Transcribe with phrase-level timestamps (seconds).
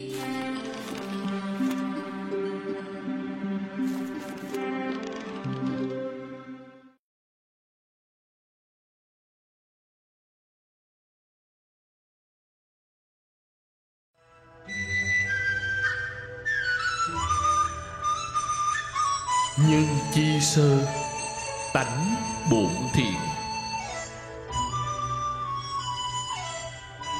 [0.00, 0.10] nhân
[20.14, 20.86] chi sơ
[21.74, 22.14] tánh
[22.50, 23.14] bổn thiện.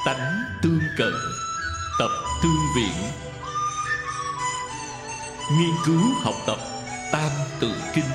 [0.05, 1.13] Tánh tương cận
[1.99, 2.11] tập
[2.43, 2.95] tương viện.
[5.59, 6.57] Nghiên cứu học tập
[7.11, 8.09] tam tự kinh,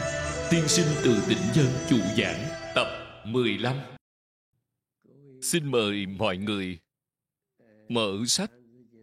[0.51, 2.87] tiên sinh từ tỉnh dân chủ giảng, tập
[3.25, 3.77] 15
[5.45, 6.79] xin mời mọi người
[7.89, 8.51] mở sách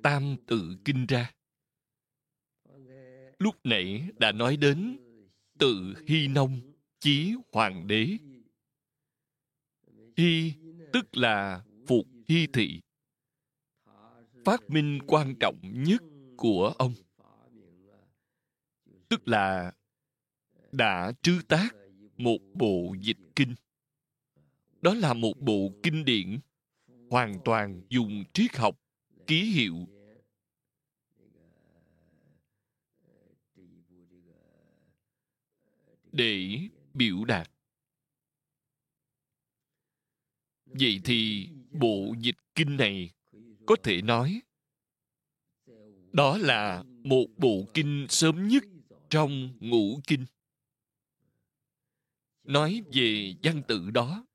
[0.03, 1.31] tam tự kinh ra.
[3.39, 4.97] Lúc nãy đã nói đến
[5.59, 6.61] tự hy nông
[6.99, 8.07] chí hoàng đế.
[10.17, 10.53] Hy
[10.93, 12.81] tức là phục hy thị
[14.45, 16.01] phát minh quan trọng nhất
[16.37, 16.93] của ông.
[19.09, 19.71] Tức là
[20.71, 21.75] đã trứ tác
[22.17, 23.55] một bộ dịch kinh.
[24.81, 26.39] Đó là một bộ kinh điển
[27.09, 28.79] hoàn toàn dùng triết học,
[29.27, 29.75] ký hiệu.
[36.11, 36.59] Để
[36.93, 37.51] biểu đạt.
[40.65, 43.11] Vậy thì bộ dịch kinh này
[43.71, 44.41] có thể nói.
[46.13, 48.63] Đó là một bộ kinh sớm nhất
[49.09, 50.25] trong ngũ kinh.
[52.43, 54.25] Nói về văn tự đó,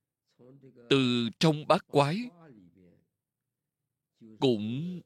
[0.91, 2.31] từ trong bát quái
[4.41, 5.01] cũng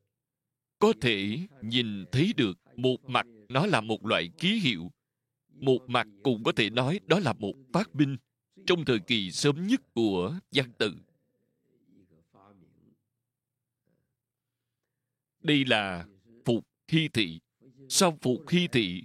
[0.79, 4.91] có thể nhìn thấy được một mặt nó là một loại ký hiệu,
[5.49, 8.17] một mặt cũng có thể nói đó là một phát minh
[8.67, 10.95] trong thời kỳ sớm nhất của văn tự.
[15.43, 16.07] Đây là
[16.45, 17.41] phục hy thị.
[17.89, 19.03] Sau phục hy thị,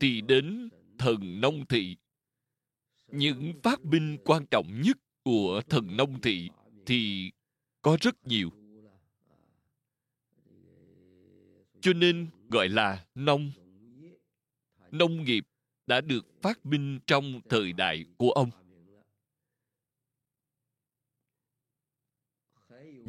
[0.00, 1.96] thì đến thần nông thị.
[3.08, 6.50] Những phát minh quan trọng nhất của thần nông thị
[6.86, 7.30] thì
[7.82, 8.50] có rất nhiều.
[11.80, 13.50] Cho nên gọi là nông.
[14.90, 15.44] Nông nghiệp
[15.86, 18.50] đã được phát minh trong thời đại của ông.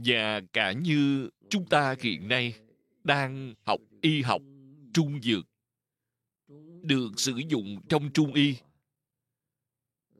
[0.05, 2.55] Và cả như chúng ta hiện nay
[3.03, 4.41] đang học y học
[4.93, 5.47] trung dược,
[6.81, 8.55] được sử dụng trong trung y,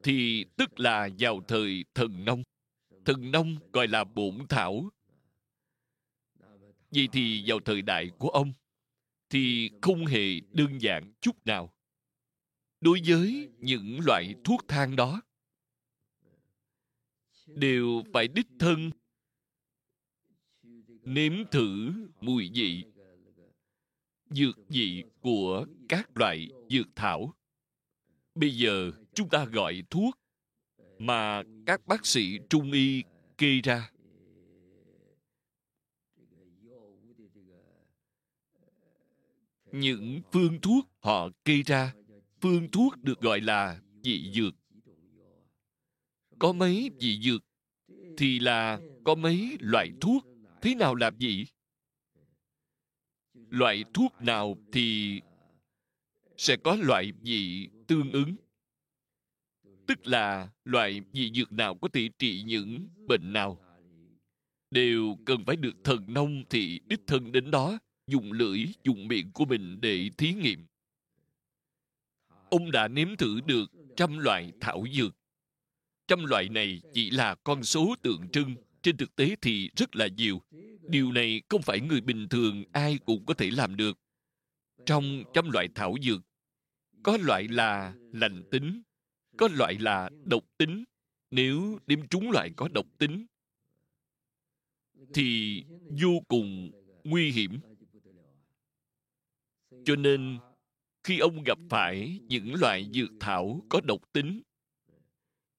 [0.02, 2.42] thì tức là vào thời thần nông.
[3.04, 4.90] Thần nông gọi là bổn thảo.
[6.90, 8.52] Vậy thì vào thời đại của ông
[9.30, 11.72] thì không hề đơn giản chút nào.
[12.80, 15.22] Đối với những loại thuốc thang đó,
[17.46, 18.90] đều phải đích thân
[21.04, 22.84] nếm thử mùi vị,
[24.30, 27.34] dược vị của các loại dược thảo.
[28.34, 30.18] Bây giờ chúng ta gọi thuốc
[30.98, 33.02] mà các bác sĩ trung y
[33.38, 33.90] kê ra.
[39.72, 41.94] Những phương thuốc họ kê ra,
[42.40, 44.54] phương thuốc được gọi là dị dược.
[46.38, 47.44] Có mấy dị dược
[48.16, 50.33] thì là có mấy loại thuốc
[50.64, 51.46] thế nào làm gì
[53.50, 55.20] loại thuốc nào thì
[56.36, 58.36] sẽ có loại vị tương ứng?
[59.86, 63.60] Tức là loại vị dược nào có thể trị những bệnh nào?
[64.70, 69.30] Đều cần phải được thần nông thì đích thân đến đó, dùng lưỡi, dùng miệng
[69.32, 70.66] của mình để thí nghiệm.
[72.50, 75.16] Ông đã nếm thử được trăm loại thảo dược.
[76.06, 80.06] Trăm loại này chỉ là con số tượng trưng trên thực tế thì rất là
[80.06, 80.42] nhiều.
[80.88, 83.98] Điều này không phải người bình thường ai cũng có thể làm được.
[84.86, 86.20] Trong trăm loại thảo dược,
[87.02, 88.82] có loại là lành tính,
[89.36, 90.84] có loại là độc tính.
[91.30, 93.26] Nếu đếm trúng loại có độc tính,
[95.14, 95.62] thì
[96.02, 96.70] vô cùng
[97.04, 97.60] nguy hiểm.
[99.84, 100.38] Cho nên,
[101.04, 104.42] khi ông gặp phải những loại dược thảo có độc tính,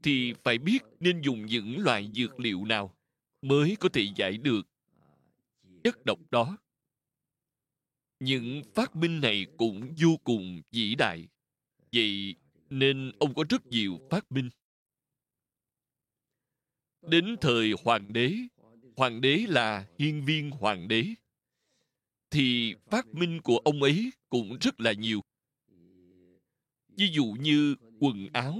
[0.03, 2.94] thì phải biết nên dùng những loại dược liệu nào
[3.45, 4.61] mới có thể giải được
[5.83, 6.57] chất độc đó.
[8.19, 11.27] Những phát minh này cũng vô cùng vĩ đại,
[11.93, 12.35] vậy
[12.69, 14.49] nên ông có rất nhiều phát minh.
[17.01, 18.33] Đến thời hoàng đế
[18.95, 21.05] hoàng đế là hiên viên hoàng đế,
[22.29, 25.21] thì phát minh của ông ấy cũng rất là nhiều.
[26.97, 28.59] Ví dụ như quần áo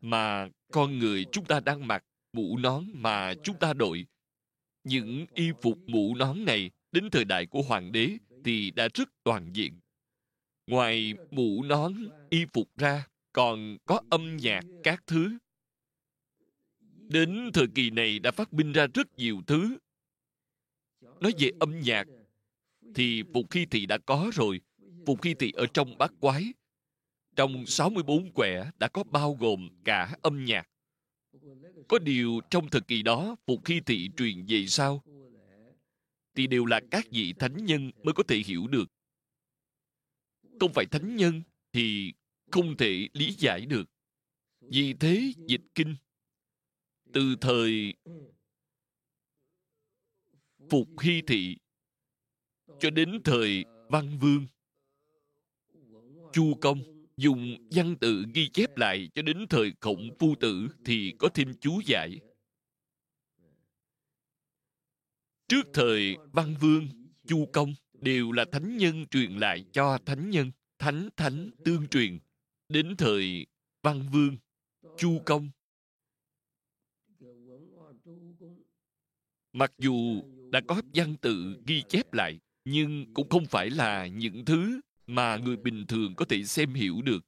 [0.00, 2.04] mà con người chúng ta đang mặc
[2.34, 4.06] mũ nón mà chúng ta đội.
[4.84, 8.10] Những y phục mũ nón này đến thời đại của hoàng đế
[8.44, 9.80] thì đã rất toàn diện.
[10.66, 11.94] Ngoài mũ nón,
[12.30, 15.38] y phục ra còn có âm nhạc các thứ.
[17.08, 19.76] Đến thời kỳ này đã phát minh ra rất nhiều thứ.
[21.20, 22.06] Nói về âm nhạc,
[22.94, 24.60] thì phục khi thị đã có rồi.
[25.06, 26.52] Phục khi thị ở trong bát quái.
[27.36, 30.68] Trong 64 quẻ đã có bao gồm cả âm nhạc
[31.88, 35.02] có điều trong thời kỳ đó phục khi thị truyền về sau,
[36.34, 38.84] thì đều là các vị thánh nhân mới có thể hiểu được.
[40.60, 41.42] Không phải thánh nhân
[41.72, 42.12] thì
[42.50, 43.84] không thể lý giải được.
[44.60, 45.96] Vì thế, dịch kinh,
[47.12, 47.94] từ thời
[50.70, 51.56] phục hy thị
[52.80, 54.46] cho đến thời văn vương,
[56.32, 61.14] chu công dùng văn tự ghi chép lại cho đến thời khổng phu tử thì
[61.18, 62.20] có thêm chú giải.
[65.48, 66.88] Trước thời văn vương,
[67.26, 72.18] chu công đều là thánh nhân truyền lại cho thánh nhân, thánh thánh tương truyền.
[72.68, 73.46] Đến thời
[73.82, 74.36] văn vương,
[74.98, 75.50] chu công,
[79.52, 80.22] mặc dù
[80.52, 85.36] đã có văn tự ghi chép lại, nhưng cũng không phải là những thứ mà
[85.36, 87.26] người bình thường có thể xem hiểu được.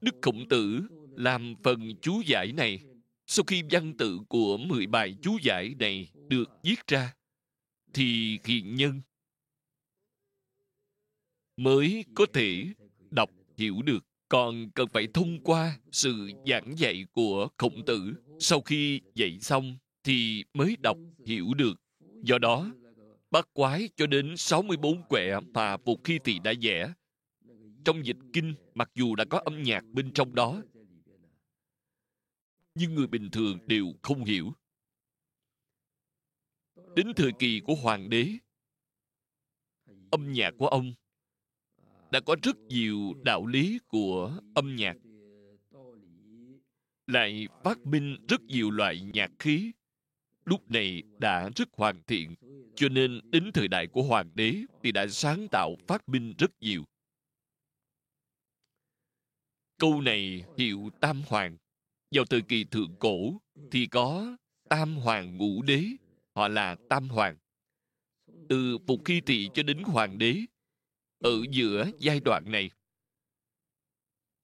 [0.00, 0.80] Đức khổng tử
[1.16, 2.80] làm phần chú giải này.
[3.26, 7.14] Sau khi văn tự của 10 bài chú giải này được viết ra,
[7.94, 9.00] thì hiền nhân
[11.56, 12.64] mới có thể
[13.10, 14.06] đọc hiểu được.
[14.28, 19.76] Còn cần phải thông qua sự giảng dạy của khổng tử sau khi dạy xong
[20.04, 20.96] thì mới đọc
[21.26, 21.74] hiểu được.
[22.22, 22.70] Do đó
[23.34, 26.92] bát quái cho đến 64 quẻ mà một Khi Tỳ đã vẽ.
[27.84, 30.62] Trong dịch kinh, mặc dù đã có âm nhạc bên trong đó,
[32.74, 34.52] nhưng người bình thường đều không hiểu.
[36.96, 38.28] Đến thời kỳ của hoàng đế,
[40.10, 40.94] âm nhạc của ông
[42.10, 44.96] đã có rất nhiều đạo lý của âm nhạc
[47.06, 49.72] lại phát minh rất nhiều loại nhạc khí
[50.44, 52.34] lúc này đã rất hoàn thiện,
[52.74, 56.50] cho nên đến thời đại của hoàng đế thì đã sáng tạo phát minh rất
[56.60, 56.84] nhiều.
[59.78, 61.56] Câu này hiệu tam hoàng.
[62.10, 64.36] Vào thời kỳ thượng cổ thì có
[64.68, 65.84] tam hoàng ngũ đế,
[66.34, 67.36] họ là tam hoàng.
[68.48, 70.40] Từ phục khi tỳ cho đến hoàng đế,
[71.18, 72.70] ở giữa giai đoạn này,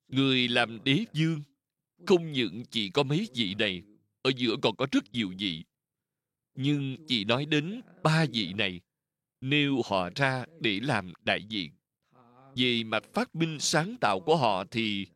[0.08, 1.42] người làm đế dương
[2.06, 3.82] không những chỉ có mấy vị này,
[4.22, 5.64] ở giữa còn có rất nhiều vị
[6.54, 8.80] nhưng chỉ nói đến ba vị này
[9.40, 11.70] nêu họ ra để làm đại diện,
[12.56, 15.06] về mặt phát minh sáng tạo của họ thì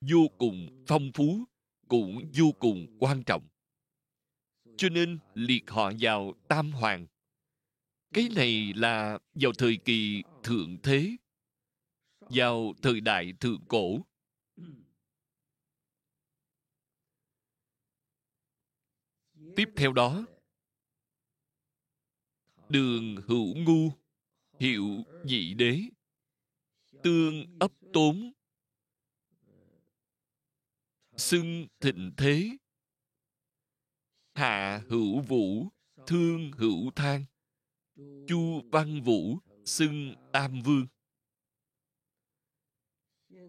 [0.00, 1.44] vô cùng phong phú
[1.88, 3.48] cũng vô cùng quan trọng.
[4.76, 7.06] Cho nên liệt họ vào tam hoàng.
[8.14, 11.16] Cái này là vào thời kỳ thượng thế,
[12.20, 13.98] vào thời đại thượng cổ.
[19.56, 20.24] Tiếp theo đó
[22.68, 23.92] đường hữu ngu,
[24.60, 25.80] hiệu dị đế,
[27.02, 28.32] tương ấp tốn,
[31.16, 32.56] xưng thịnh thế,
[34.34, 35.68] hạ hữu vũ,
[36.06, 37.24] thương hữu thang,
[38.26, 40.86] chu văn vũ, xưng tam vương.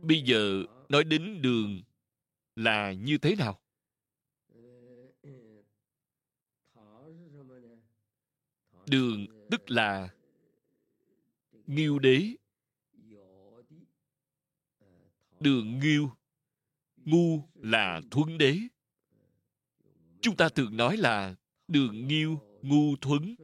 [0.02, 1.82] Bây giờ nói đến đường
[2.56, 3.62] là như thế nào?
[8.90, 10.10] Đường tức là
[11.68, 12.36] nghiêu đế.
[15.40, 16.12] Đường nghiêu,
[16.98, 18.58] ngu là thuấn đế.
[20.22, 21.36] Chúng ta thường nói là
[21.68, 23.36] đường nghiêu, ngu thuấn.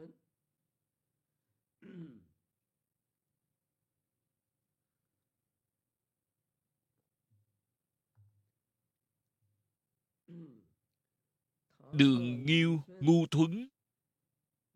[11.93, 13.67] Đường nghiêu, ngu thuấn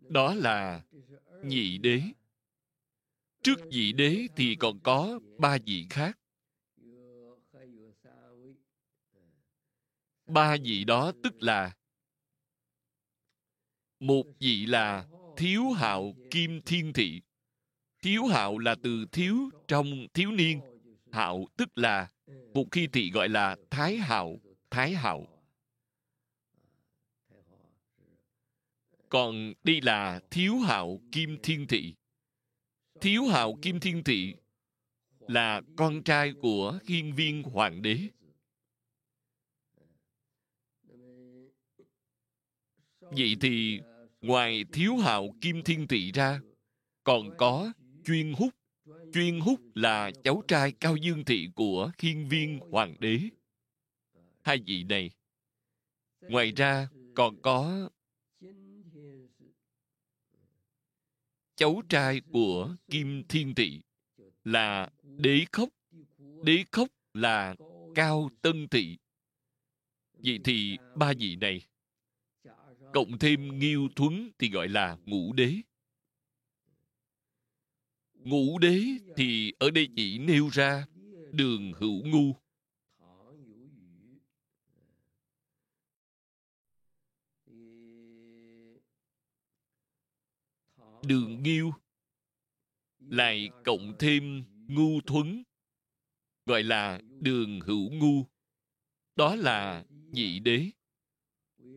[0.10, 0.82] đó là
[1.44, 2.02] nhị đế.
[3.44, 6.20] Trước nhị đế thì còn có ba vị khác.
[10.28, 11.76] Ba vị đó tức là
[14.00, 17.22] một vị là thiếu hạo kim thiên thị.
[18.02, 20.62] Thiếu hạo là từ thiếu trong thiếu niên.
[21.12, 22.10] Hạo tức là
[22.54, 24.40] một khi thị gọi là thái hạo
[24.70, 25.28] thái hạo.
[29.10, 31.94] Còn đây là thiếu hạo kim thiên thị.
[33.02, 34.36] Thiếu hạo kim thiên thị
[35.20, 38.00] là con trai của hiên viên hoàng đế.
[43.00, 43.80] Vậy thì
[44.22, 46.40] ngoài thiếu hạo kim thiên thị ra,
[47.04, 47.74] còn có
[48.06, 48.50] chuyên húc.
[49.14, 53.20] Chuyên húc là cháu trai cao dương thị của hiên viên hoàng đế.
[54.42, 55.12] Hai vị này,
[56.22, 57.90] ngoài ra còn có
[61.60, 63.82] cháu trai của kim thiên thị
[64.44, 65.70] là đế khốc.
[66.44, 67.56] Đế khốc là
[67.96, 68.98] cao tân thị
[70.14, 71.62] vậy thì ba vị này,
[72.94, 75.54] cộng thêm nghiêu thuấn thì gọi là ngũ đế.
[78.14, 78.84] Ngũ đế
[79.16, 80.86] thì ở đây chỉ nêu ra
[81.32, 82.36] đường hữu ngu.
[91.06, 91.74] Đường nghiêu.
[93.00, 95.44] Lại cộng thêm ngu thuấn,
[96.46, 98.26] gọi là đường hữu ngu.
[99.16, 100.70] Đó là vị đế.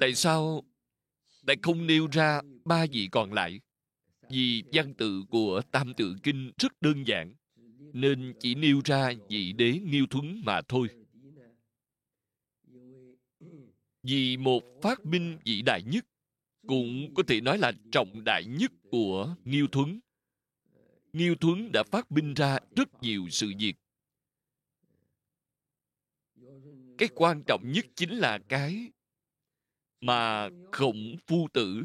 [0.00, 0.62] Tại sao
[1.42, 3.60] lại không nêu ra ba vị còn lại?
[4.30, 7.34] Vì văn tự của tam tự kinh rất đơn giản,
[7.92, 10.88] nên chỉ nêu ra vị đế nghiêu thuấn mà thôi.
[14.02, 16.06] Vì một phát minh vĩ đại nhất
[16.66, 20.00] cũng có thể nói là trọng đại nhất của nghiêu thuấn.
[21.12, 23.74] Nghiêu thuấn đã phát minh ra rất nhiều sự việc.
[26.98, 28.90] Cái quan trọng nhất chính là cái
[30.00, 31.84] mà khổng phu tử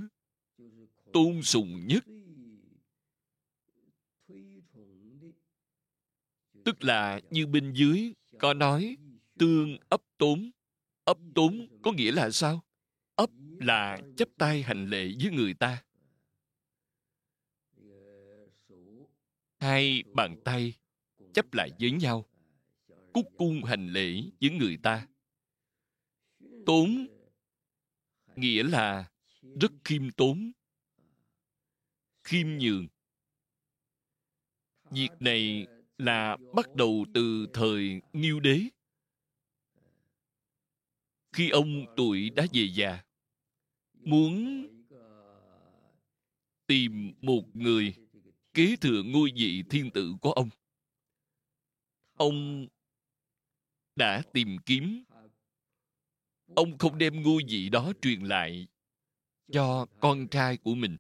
[1.14, 2.06] tôn sùng nhất.
[6.66, 8.98] Tức là như bên dưới có nói,
[9.40, 10.52] tương ấp tốn.
[11.04, 12.67] Ấp tốn có nghĩa là sao?
[13.60, 15.84] Là chấp tay hành lễ với người ta.
[19.60, 20.74] Hai bàn tay
[21.34, 22.26] chấp lại với nhau,
[23.14, 25.08] cúc cung hành lễ với người ta.
[26.66, 27.08] Tốn
[28.36, 29.12] nghĩa là
[29.62, 30.52] rất khiêm tốn,
[32.24, 32.88] khiêm nhường.
[34.92, 38.62] Việc này là bắt đầu từ thời nghiêu đế.
[41.34, 43.04] Khi ông tuổi đã về già
[44.08, 44.68] muốn
[46.68, 47.96] tìm một người
[48.54, 50.50] kế thừa ngôi vị thiên tử của ông.
[52.14, 52.68] Ông
[53.96, 55.04] đã tìm kiếm.
[56.56, 58.68] Ông không đem ngôi vị đó truyền lại
[59.52, 60.98] cho con trai của mình.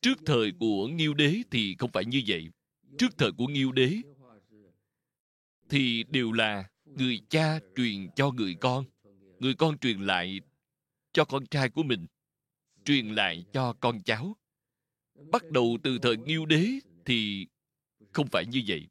[0.00, 2.48] Trước thời của nghiêu đế thì không phải như vậy.
[2.98, 3.96] Trước thời của nghiêu đế
[5.68, 8.84] thì đều là người cha truyền cho người con.
[9.38, 10.40] Người con truyền lại
[11.12, 12.06] cho con trai của mình,
[12.84, 14.36] truyền lại cho con cháu.
[15.14, 16.68] Bắt đầu từ thời nghiêu đế
[17.04, 17.46] thì
[18.12, 18.86] không phải như vậy.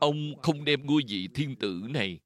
[0.00, 2.20] Ông không đem ngôi vị thiên tử này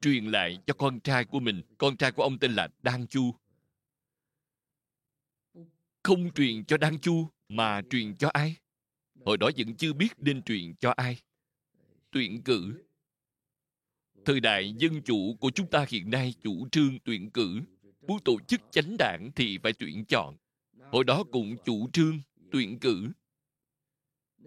[0.00, 1.62] truyền lại cho con trai của mình.
[1.78, 3.34] Con trai của ông tên là đan chu.
[6.02, 8.56] Không truyền cho đan chu mà truyền cho ai?
[9.24, 11.20] Hồi đó vẫn chưa biết nên truyền cho ai.
[12.10, 12.84] Tuyển cử
[14.24, 17.60] thời đại dân chủ của chúng ta hiện nay chủ trương tuyển cử,
[18.06, 20.36] muốn tổ chức chánh đảng thì phải tuyển chọn.
[20.92, 22.20] Hồi đó cũng chủ trương
[22.52, 23.08] tuyển cử.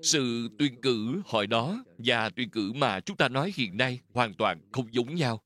[0.01, 4.33] Sự tuyển cử hồi đó và tuyển cử mà chúng ta nói hiện nay hoàn
[4.33, 5.41] toàn không giống nhau.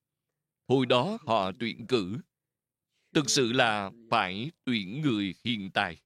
[0.68, 2.18] Hồi đó họ tuyển cử,
[3.14, 5.98] thực sự là phải tuyển người hiện tài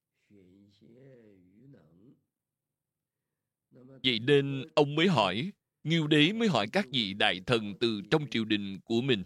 [4.06, 5.52] vậy nên ông mới hỏi
[5.86, 9.22] nghiêu đế mới hỏi các vị đại thần từ trong triều đình của mình.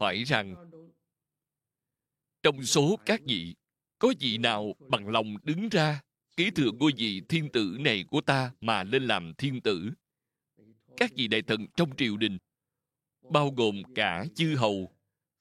[0.00, 0.70] Hỏi rằng,
[2.42, 3.54] trong số các vị,
[3.98, 6.00] có vị nào bằng lòng đứng ra
[6.36, 9.90] kế thừa ngôi vị thiên tử này của ta mà lên làm thiên tử?
[10.96, 12.38] Các vị đại thần trong triều đình,
[13.30, 14.92] bao gồm cả chư hầu,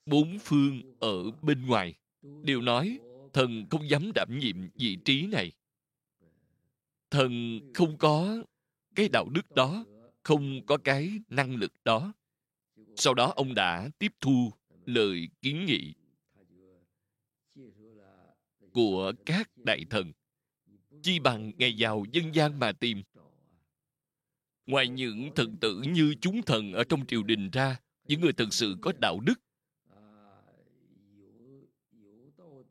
[0.06, 3.00] bốn phương ở bên ngoài, đều nói,
[3.34, 5.52] thần không dám đảm nhiệm vị trí này
[7.12, 8.44] thần không có
[8.96, 9.86] cái đạo đức đó,
[10.24, 12.14] không có cái năng lực đó.
[12.96, 14.52] Sau đó ông đã tiếp thu
[14.86, 15.94] lời kiến nghị
[18.74, 20.12] của các đại thần,
[21.04, 23.04] chi bằng ngày giàu dân gian mà tìm.
[24.66, 28.54] Ngoài những thần tử như chúng thần ở trong triều đình ra, những người thực
[28.54, 29.42] sự có đạo đức,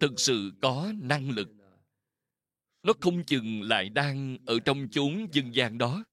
[0.01, 1.49] thực sự có năng lực
[2.87, 6.05] nó không chừng lại đang ở trong chốn dân gian đó.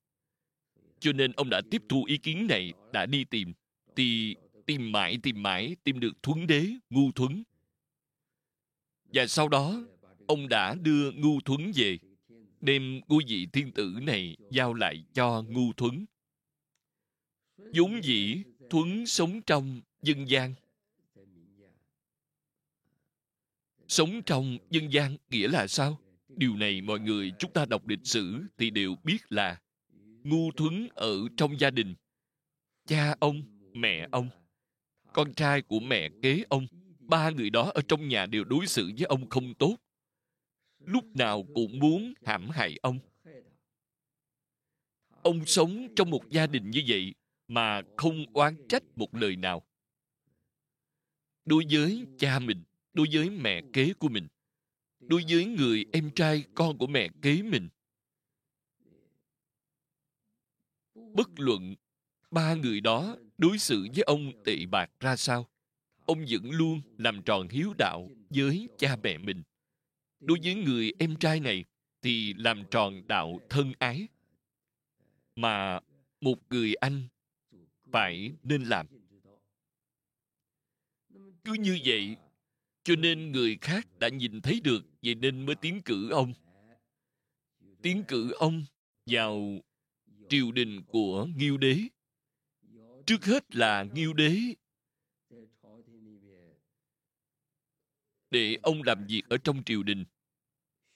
[0.99, 3.53] Cho nên ông đã tiếp thu ý kiến này, đã đi tìm,
[3.95, 7.43] thì tìm mãi tìm mãi, tìm được thuấn đế, ngu thuấn.
[9.05, 9.83] Và sau đó,
[10.27, 11.97] ông đã đưa ngu thuấn về,
[12.61, 16.05] đem ngôi vị thiên tử này giao lại cho ngu thuấn.
[17.57, 20.53] Vốn dĩ, thuấn sống trong dân gian.
[23.87, 25.99] Sống trong dân gian nghĩa là sao?
[26.37, 29.59] Điều này mọi người chúng ta đọc lịch sử thì đều biết là
[30.23, 31.95] ngu thuấn ở trong gia đình.
[32.87, 33.41] Cha ông,
[33.73, 34.29] mẹ ông,
[35.13, 36.67] con trai của mẹ kế ông,
[36.99, 39.77] ba người đó ở trong nhà đều đối xử với ông không tốt.
[40.85, 42.99] Lúc nào cũng muốn hãm hại ông.
[45.21, 47.13] Ông sống trong một gia đình như vậy
[47.47, 49.63] mà không oán trách một lời nào.
[51.45, 52.63] Đối với cha mình,
[52.93, 54.27] đối với mẹ kế của mình
[55.07, 57.69] đối với người em trai con của mẹ kế mình.
[60.95, 61.75] Bất luận
[62.31, 65.47] ba người đó đối xử với ông tệ bạc ra sao,
[66.05, 69.43] ông vẫn luôn làm tròn hiếu đạo với cha mẹ mình.
[70.19, 71.65] Đối với người em trai này
[72.01, 74.07] thì làm tròn đạo thân ái.
[75.35, 75.79] Mà
[76.21, 77.07] một người anh
[77.91, 78.87] phải nên làm.
[81.43, 82.15] Cứ như vậy
[82.83, 86.33] cho nên người khác đã nhìn thấy được, vậy nên mới tiến cử ông.
[87.81, 88.65] Tiến cử ông
[89.05, 89.59] vào
[90.29, 91.77] triều đình của nghiêu đế.
[93.05, 94.37] Trước hết là nghiêu đế.
[98.31, 100.05] Để ông làm việc ở trong triều đình,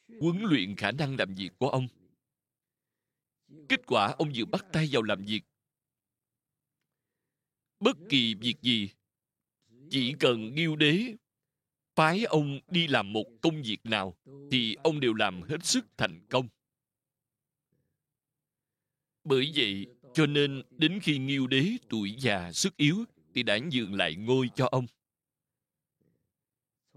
[0.08, 1.88] huấn luyện khả năng làm việc của ông.
[3.70, 5.42] Kết quả ông vừa bắt tay vào làm việc.
[7.80, 8.90] Bất kỳ việc gì,
[9.90, 11.16] chỉ cần nghiêu đế
[11.98, 14.16] phái ông đi làm một công việc nào
[14.52, 16.48] thì ông đều làm hết sức thành công.
[19.24, 23.94] Bởi vậy, cho nên đến khi nghiêu đế tuổi già sức yếu thì đã nhường
[23.94, 24.86] lại ngôi cho ông.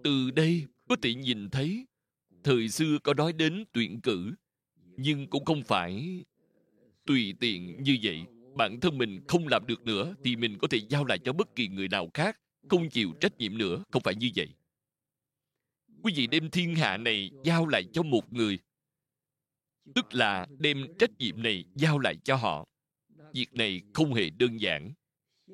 [0.04, 1.86] Từ đây có thể nhìn thấy,
[2.44, 4.34] thời xưa có nói đến tuyển cử,
[4.96, 6.24] nhưng cũng không phải.
[7.06, 8.22] Tùy tiện như vậy,
[8.56, 11.56] bản thân mình không làm được nữa thì mình có thể giao lại cho bất
[11.56, 14.48] kỳ người nào khác, không chịu trách nhiệm nữa, không phải như vậy
[16.02, 18.58] quý vị đem thiên hạ này giao lại cho một người.
[19.94, 22.68] Tức là đem trách nhiệm này giao lại cho họ.
[23.34, 24.92] Việc này không hề đơn giản.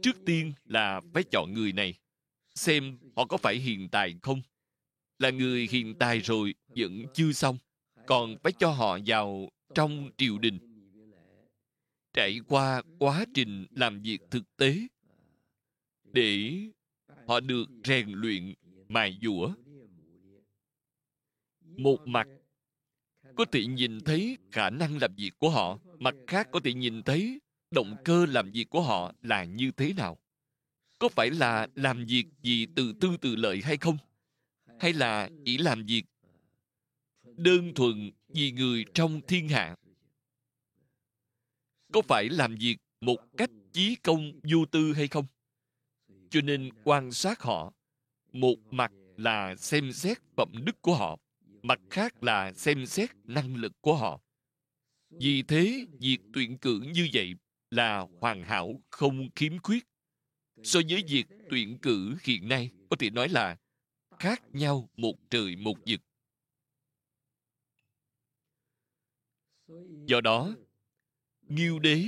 [0.02, 1.94] Trước tiên là phải chọn người này.
[2.54, 4.42] Xem họ có phải hiền tài không.
[5.18, 7.59] Là người hiền tài rồi, vẫn chưa xong.
[8.06, 10.59] Còn phải cho họ vào trong triều đình.
[12.12, 14.78] Trải qua quá trình làm việc thực tế,
[16.12, 16.52] để
[17.26, 18.54] họ được rèn luyện
[18.88, 19.54] mài dũa
[21.76, 22.28] một mặt,
[23.36, 25.78] có thể nhìn thấy khả năng làm việc của họ.
[25.98, 29.92] Mặt khác, có thể nhìn thấy động cơ làm việc của họ là như thế
[29.92, 30.18] nào.
[30.98, 33.96] Có phải là làm việc vì từ tư từ lợi hay không?
[34.80, 36.02] Hay là chỉ làm việc
[37.36, 39.76] đơn thuần vì người trong thiên hạ?
[41.92, 45.26] Có phải làm việc một cách chí công vô tư hay không?
[46.30, 47.72] Cho nên quan sát họ,
[48.32, 51.18] một mặt là xem xét phẩm đức của họ
[51.66, 54.20] mặt khác là xem xét năng lực của họ.
[55.11, 57.35] Vì thế, việc tuyển cử như vậy
[57.70, 59.85] là hoàn hảo, không khiếm khuyết.
[60.62, 63.57] So với việc tuyển cử hiện nay, có thể nói là
[64.18, 66.00] khác nhau một trời một vực.
[70.07, 70.55] Do đó
[71.42, 72.05] nghiêu đế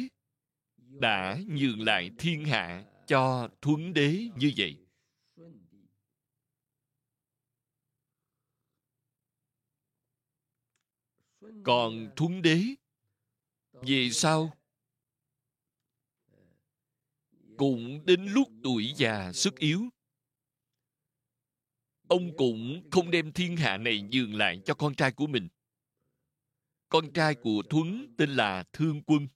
[0.76, 4.87] đã nhường lại thiên hạ cho thuấn đế như vậy.
[11.64, 12.62] Còn thuấn đế.
[13.72, 14.58] Về sau
[17.56, 19.88] cũng đến lúc tuổi già sức yếu.
[22.08, 25.48] Ông cũng không đem thiên hạ này nhường lại cho con trai của mình.
[26.88, 29.28] Con trai của thuấn tên là thương quân.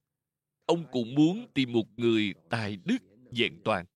[0.66, 2.98] Ông cũng muốn tìm một người tài đức
[3.30, 3.86] vẹn toàn.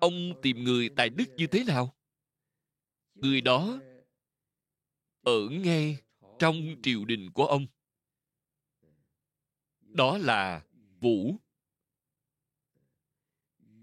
[0.00, 1.96] Ông tìm người tài đức như thế nào?
[3.14, 3.78] Người đó
[5.22, 5.98] ở ngay
[6.38, 7.66] trong triều đình của ông.
[9.80, 10.64] Đó là
[11.00, 11.36] vũ.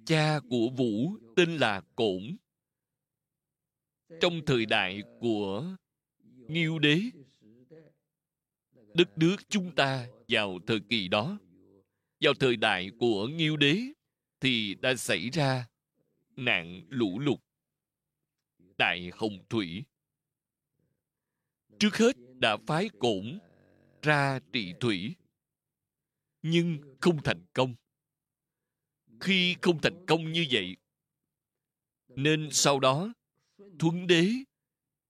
[0.05, 2.37] Cha của vũ tên là cổn.
[4.21, 5.75] Trong thời đại của
[6.47, 7.01] nghiêu đế,
[8.93, 11.39] đất nước chúng ta vào thời kỳ đó,
[12.19, 13.81] vào thời đại của nghiêu đế
[14.39, 15.67] thì đã xảy ra
[16.35, 17.39] nạn lũ lụt
[18.77, 19.83] đại hồng thủy.
[21.79, 23.39] Trước hết đã phái cổn
[24.01, 25.15] ra trị thủy
[26.41, 27.75] nhưng không thành công
[29.19, 30.75] khi không thành công như vậy,
[32.07, 33.13] nên sau đó,
[33.79, 34.27] thuấn đế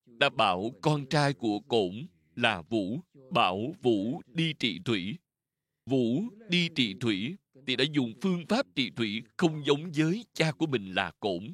[0.05, 2.99] đã bảo con trai của cổn là vũ,
[3.31, 5.17] bảo vũ đi trị thủy
[5.85, 7.35] vũ đi trị thủy
[7.67, 11.53] thì đã dùng phương pháp trị thủy không giống với cha của mình là cổn.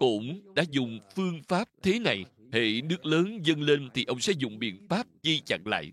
[0.00, 2.24] Cổn đã dùng phương pháp thế này.
[2.52, 5.92] Hệ nước lớn dâng lên thì ông sẽ dùng biện pháp di chặn lại.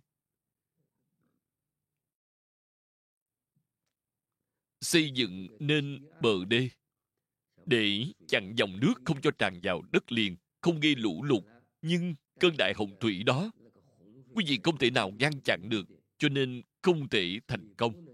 [4.81, 6.69] Xây dựng nên bờ đê
[7.65, 11.43] để chặn dòng nước không cho tràn vào đất liền, không gây lũ lụt.
[11.81, 13.51] Nhưng cơn đại hồng thủy đó,
[14.33, 15.85] quý vị không thể nào ngăn chặn được,
[16.17, 18.05] cho nên không thể thành công.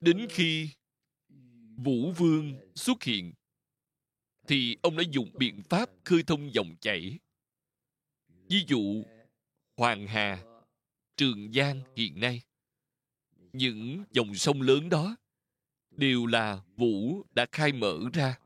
[0.00, 0.68] Đến khi
[1.76, 3.32] Vũ Vương xuất hiện,
[4.50, 7.18] thì ông đã dùng biện pháp khơi thông dòng chảy.
[8.48, 9.04] Ví dụ,
[9.76, 10.44] Hoàng Hà,
[11.16, 12.42] Trường Giang hiện nay,
[13.52, 15.16] những dòng sông lớn đó
[15.90, 18.38] đều là Vũ đã khai mở ra.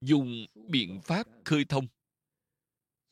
[0.00, 1.86] Dùng biện pháp khơi thông,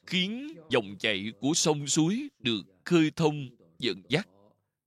[0.06, 4.28] khiến dòng chảy của sông suối được khơi thông dẫn dắt.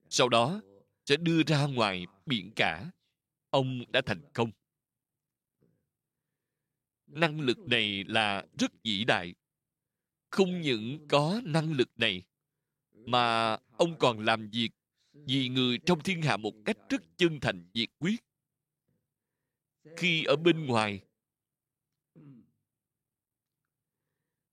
[0.09, 0.61] Sau đó,
[1.05, 2.91] sẽ đưa ra ngoài biển cả.
[3.49, 4.51] Ông đã thành công.
[7.07, 9.33] Năng lực này là rất vĩ đại.
[10.29, 12.23] Không những có năng lực này,
[12.91, 14.69] mà ông còn làm việc
[15.13, 18.15] vì người trong thiên hạ một cách rất chân thành nhiệt quyết.
[19.97, 21.01] Khi ở bên ngoài,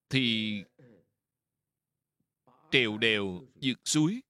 [0.08, 0.62] thì
[2.70, 4.20] trèo đèo vượt suối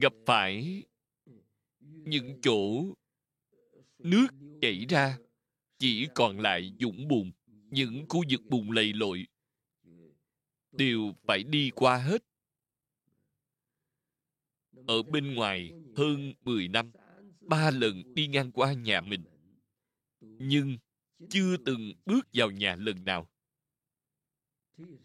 [0.00, 0.82] gặp phải
[1.80, 2.84] những chỗ
[3.98, 4.26] nước
[4.60, 5.18] chảy ra
[5.82, 7.32] chỉ còn lại dũng bùn,
[7.70, 9.26] những khu vực bùn lầy lội.
[10.72, 12.24] Đều phải đi qua hết.
[14.86, 16.90] Ở bên ngoài hơn 10 năm,
[17.40, 19.22] ba lần đi ngang qua nhà mình.
[20.20, 20.78] Nhưng
[21.30, 23.28] chưa từng bước vào nhà lần nào.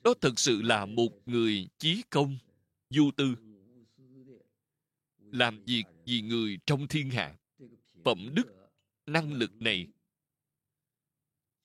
[0.04, 2.38] Đó thật sự là một người chí công
[2.90, 3.36] du tư.
[5.18, 7.38] Làm việc vì người trong thiên hạ,
[8.04, 8.70] phẩm đức,
[9.06, 9.88] năng lực này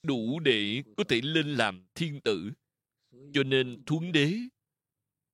[0.02, 2.52] đủ để có thể lên làm thiên tử.
[3.32, 4.34] Cho nên thuấn đế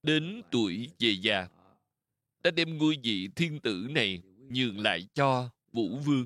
[0.02, 1.48] đến tuổi về già
[2.44, 6.24] đã đem ngôi vị thiên tử này nhường lại cho vũ vương.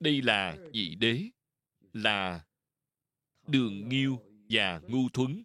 [0.00, 1.22] Đây là vị đế,
[1.92, 2.44] là
[3.46, 5.42] đường nghiêu và ngu thuấn.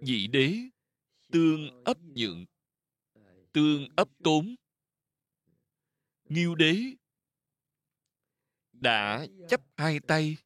[0.00, 0.54] Vị đế
[1.32, 2.44] tương ấp nhượng,
[3.52, 4.54] tương ấp tốn
[6.34, 6.76] nghiêu đế.
[8.72, 10.36] Đã chấp hai tay.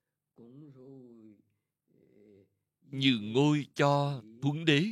[2.91, 4.85] nhường ngôi cho thuấn đế.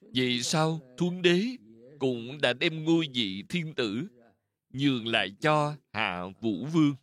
[0.00, 1.44] Vì sao thuấn đế
[1.98, 4.06] cũng đã đem ngôi vị thiên tử
[4.70, 6.94] nhường lại cho hạ vũ vương.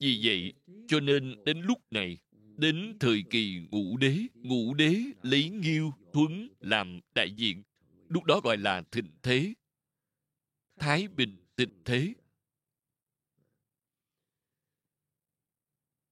[0.00, 0.52] Vì vậy
[0.88, 2.18] cho nên đến lúc này
[2.56, 7.62] đến thời kỳ ngũ đế ngũ đế lấy nghiêu thuấn làm đại diện
[8.12, 9.54] lúc đó gọi là thịnh thế.
[10.76, 12.14] Thái bình thịnh thế.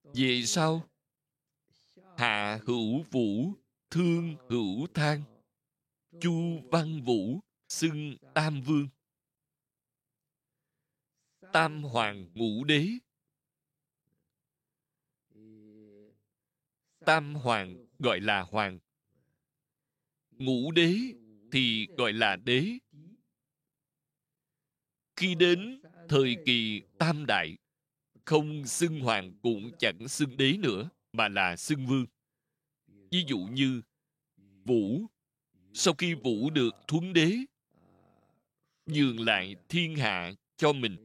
[0.03, 0.89] Về sau,
[2.17, 3.55] hạ hữu vũ,
[3.91, 5.23] thương hữu thang,
[6.21, 8.89] chu văn vũ, xưng tam vương.
[11.53, 12.89] Tam hoàng ngũ đế.
[17.07, 18.79] Tam hoàng gọi là hoàng
[20.31, 21.20] ngũ đế
[21.53, 22.79] thì gọi là đế.
[25.17, 27.57] Khi đến thời kỳ tam đại,
[28.25, 32.07] không xưng hoàng cũng chẳng xưng đế nữa, mà là xưng vương.
[33.11, 33.83] Ví dụ như
[34.65, 35.07] vũ,
[35.73, 37.37] sau khi vũ được thuấn đế,
[38.87, 40.97] nhường lại thiên hạ cho mình.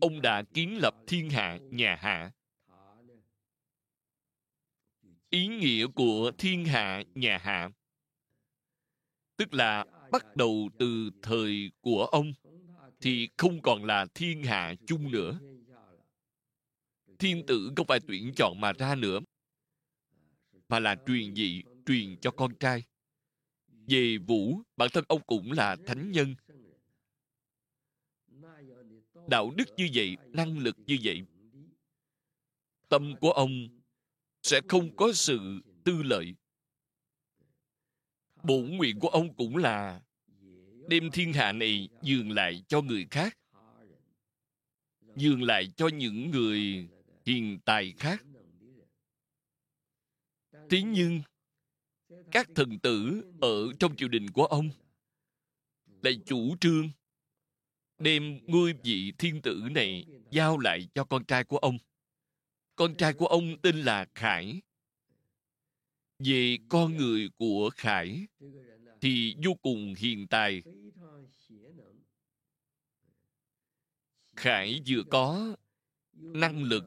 [0.00, 2.32] Ông đã kiến lập thiên hạ, nhà hạ.
[5.30, 7.70] Ý nghĩa của thiên hạ, nhà hạ
[9.42, 12.32] tức là bắt đầu từ thời của ông,
[13.00, 15.38] thì không còn là thiên hạ chung nữa.
[17.18, 19.20] Thiên tử không phải tuyển chọn mà ra nữa,
[20.68, 22.84] mà là truyền dị, truyền cho con trai.
[23.68, 26.34] Về vũ, bản thân ông cũng là thánh nhân.
[29.28, 31.22] Đạo đức như vậy, năng lực như vậy,
[32.88, 33.68] tâm của ông
[34.42, 36.34] sẽ không có sự tư lợi
[38.42, 40.00] bổn nguyện của ông cũng là,
[40.88, 43.38] đem thiên hạ này dường lại cho người khác
[45.16, 46.88] dường lại cho những người
[47.26, 48.24] hiền tài khác.
[50.70, 51.22] Thế nhưng,
[52.30, 54.70] các thần tử ở trong triều đình của ông
[56.02, 56.90] lại chủ trương
[57.98, 61.78] đem ngôi vị thiên tử này giao lại cho con trai của ông.
[62.76, 64.60] Con trai của ông tên là khải
[66.24, 68.26] về con người của khải
[69.00, 70.62] thì vô cùng hiền tài.
[74.36, 75.56] Khải vừa có
[76.12, 76.84] năng lực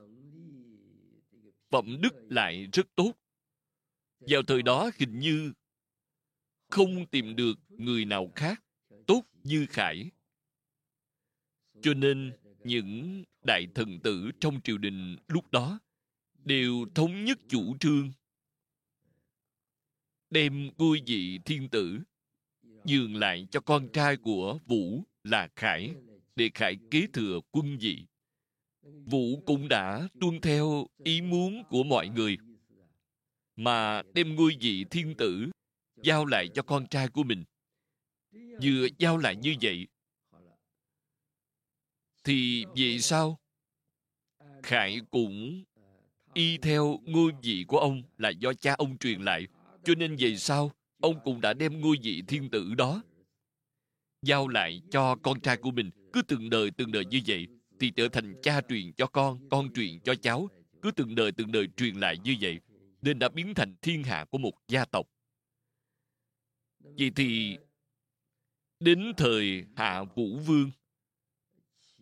[1.70, 3.12] phẩm đức lại rất tốt.
[4.20, 5.54] Vào thời đó hình như
[6.70, 8.64] không tìm được người nào khác
[9.08, 10.12] tốt như khải.
[11.82, 15.80] Cho nên những đại thần tử trong triều đình lúc đó
[16.36, 18.12] đều thống nhất chủ trương
[20.36, 22.00] đem ngôi vị thiên tử
[22.84, 25.94] nhường lại cho con trai của vũ là khải
[26.36, 28.06] để khải kế thừa quân vị.
[28.84, 32.38] Vũ cũng đã tuân theo ý muốn của mọi người
[33.56, 35.50] mà đem ngôi vị thiên tử
[36.04, 37.44] giao lại cho con trai của mình.
[38.62, 39.88] Vừa giao lại như vậy,
[42.24, 43.40] thì vì sao?
[44.64, 45.64] Khải cũng
[46.34, 49.48] y theo ngôi vị của ông là do cha ông truyền lại
[49.86, 50.72] cho nên về sau,
[51.02, 53.04] ông cũng đã đem ngôi vị thiên tử đó
[54.22, 55.90] giao lại cho con trai của mình.
[56.14, 57.48] Cứ từng đời từng đời như vậy
[57.80, 60.50] thì trở thành cha truyền cho con con truyền cho cháu.
[60.82, 62.60] Cứ từng đời từng đời truyền lại như vậy,
[63.02, 65.08] nên đã biến thành thiên hạ của một gia tộc.
[66.80, 67.58] Vậy thì,
[68.80, 70.72] đến thời hạ vũ vương,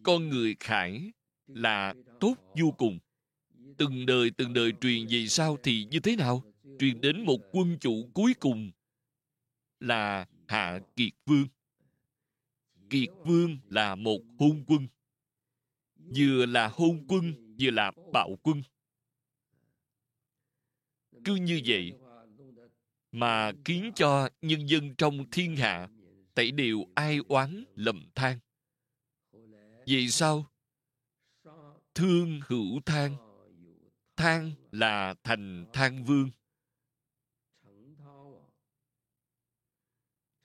[0.04, 1.12] con người khải
[1.48, 3.00] là tốt vô cùng.
[3.78, 6.53] Từng đời từng đời truyền về sau thì như thế nào?
[6.80, 8.72] Truyền đến một quân chủ cuối cùng
[9.80, 11.48] là hạ kiệt vương.
[12.90, 14.88] Kiệt vương là một hôn quân,
[15.96, 18.62] vừa là hôn quân, vừa là bạo quân.
[21.26, 21.94] Cứ như vậy
[23.12, 25.90] mà khiến cho nhân dân trong thiên hạ
[26.34, 28.40] tẩy đều ai oán lầm than.
[29.88, 30.46] Vì sao?
[31.96, 33.16] Thương hữu than.
[34.16, 36.30] Than là thành than vương.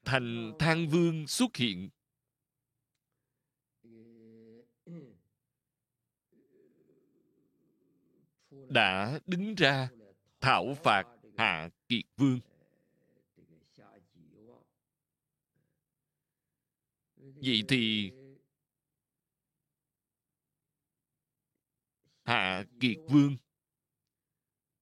[0.08, 1.88] Thành Thang vương xuất hiện.
[8.50, 9.88] Đã đứng ra
[10.40, 12.40] thảo phạt hạ kiệt vương.
[17.16, 18.12] Vậy thì
[22.24, 23.36] hạ kiệt vương,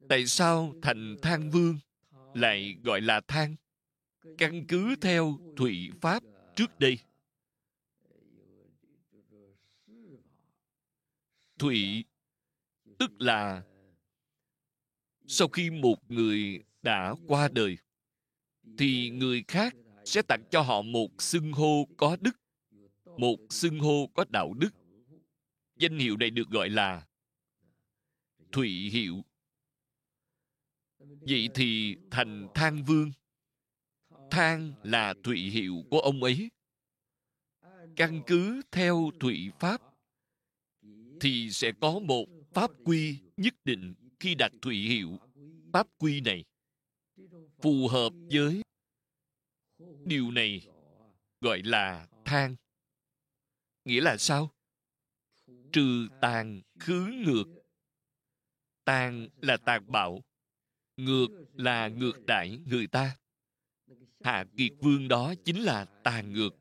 [0.09, 1.79] tại sao thành thang vương
[2.35, 3.57] lại gọi là thang
[4.39, 6.23] căn cứ theo thụy pháp
[6.57, 6.99] trước đây.
[11.59, 12.05] Thụy,
[12.99, 13.63] tức là
[15.27, 17.77] sau khi một người đã qua đời,
[18.79, 22.37] thì người khác sẽ tặng cho họ một xưng hô có đức,
[23.19, 24.71] một xưng hô có đạo đức.
[25.77, 27.07] Danh hiệu này được gọi là
[28.53, 29.25] thụy hiệu.
[30.99, 33.13] Vậy thì thành thang vương.
[34.31, 36.49] Than là thụy hiệu của ông ấy.
[37.97, 39.81] Căn cứ theo thụy pháp,
[41.21, 45.19] thì sẽ có một pháp quy nhất định khi đặt thụy hiệu.
[45.73, 46.45] Pháp quy này
[47.63, 48.63] phù hợp với
[50.05, 50.69] điều này
[51.41, 52.57] gọi là than.
[53.85, 54.51] nghĩa là sao?
[55.73, 57.45] Trừ tàn khứ ngược.
[58.85, 60.21] Tàn là tàn bạo,
[60.97, 63.17] ngược là ngược đãi người ta
[64.27, 66.57] hạ kiệt vương đó chính là tàn ngược.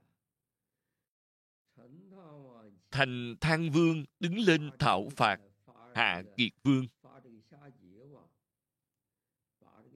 [2.92, 5.40] Thành thang vương đứng lên thảo phạt
[5.96, 6.88] hạ kiệt vương.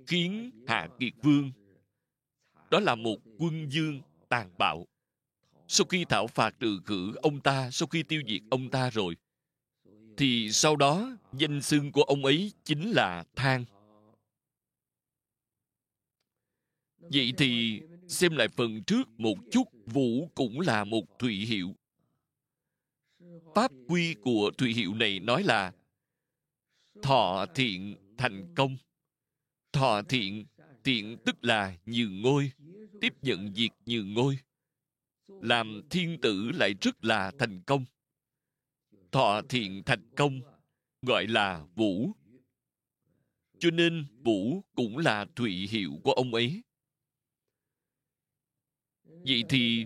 [0.08, 1.52] Khiến hạ kiệt vương,
[2.72, 4.86] đó là một quân dương tàn bạo.
[5.68, 9.18] Sau khi thảo phạt trừ khử ông ta, sau khi tiêu diệt ông ta rồi,
[10.18, 13.66] thì sau đó danh xưng của ông ấy chính là thang.
[17.00, 21.76] Vậy thì xem lại phần trước một chút vũ cũng là một thụy hiệu.
[23.56, 25.72] Pháp quy của thụy hiệu này nói là
[27.02, 28.78] thọ thiện thành công.
[29.72, 30.46] Thọ thiện
[30.84, 32.52] thiện tức là nhường ngôi
[33.02, 34.38] tiếp nhận việc nhường ngôi.
[35.28, 37.86] Làm thiên tử lại rất là thành công.
[39.12, 40.42] Thọ thiện thành công
[41.02, 42.12] gọi là vũ.
[43.60, 46.62] Cho nên vũ cũng là thụy hiệu của ông ấy
[49.26, 49.86] vậy thì,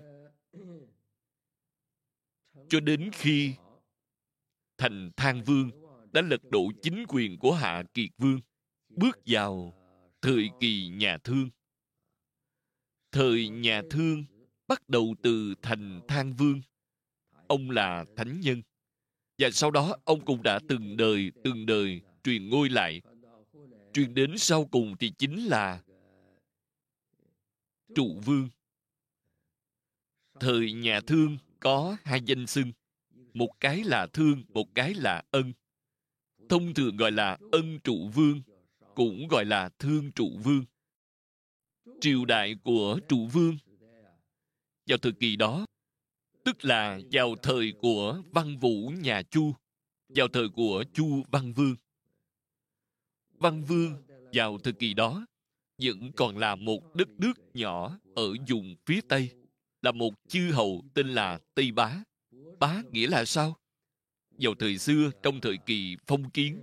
[2.70, 3.54] cho đến khi
[4.78, 5.72] thành thang vương
[6.12, 8.40] đã lật đổ chính quyền của hạ kiệt vương,
[8.90, 9.74] bước vào
[10.22, 11.50] thời kỳ nhà thương.
[13.12, 14.26] Thời nhà thương
[14.68, 16.62] bắt đầu từ thành thang vương.
[17.48, 18.62] Ông là thánh nhân.
[19.38, 23.02] Và sau đó, ông cũng đã từng đời từng đời truyền ngôi lại.
[23.94, 25.84] Truyền đến sau cùng thì chính là
[27.96, 28.50] trụ vương
[30.40, 32.72] thời nhà thương có hai danh xưng.
[33.34, 35.54] Một cái là thương, một cái là ân.
[36.50, 38.42] Thông thường gọi là ân trụ vương,
[38.96, 40.66] cũng gọi là thương trụ vương.
[42.02, 43.58] Triều đại của trụ vương.
[44.88, 45.66] Vào thời kỳ đó,
[46.44, 49.54] tức là vào thời của văn vũ nhà chu,
[50.10, 51.76] vào thời của chu văn vương.
[53.32, 55.26] Văn vương vào thời kỳ đó
[55.82, 59.43] vẫn còn là một đất nước nhỏ ở vùng phía tây
[59.84, 62.04] là một chư hầu tên là tây bá.
[62.60, 63.58] Bá nghĩa là sao?
[64.38, 66.60] Vào thời xưa, trong thời kỳ phong kiến,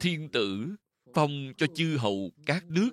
[0.00, 0.74] thiên tử
[1.14, 2.90] phong cho chư hầu các nước.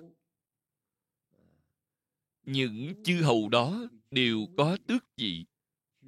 [2.46, 5.44] Những chư hầu đó đều có tước vị.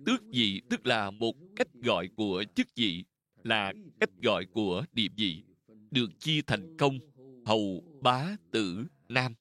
[0.06, 3.04] Tước vị tức là một cách gọi của chức vị,
[3.44, 5.42] là cách gọi của địa vị,
[5.90, 6.98] được chia thành công,
[7.46, 9.34] hầu bá tử nam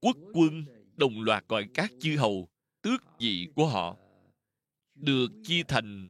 [0.00, 0.64] quốc quân,
[0.96, 2.48] đồng loạt gọi các chư hầu,
[2.82, 3.96] tước vị của họ.
[4.94, 6.08] Được chia thành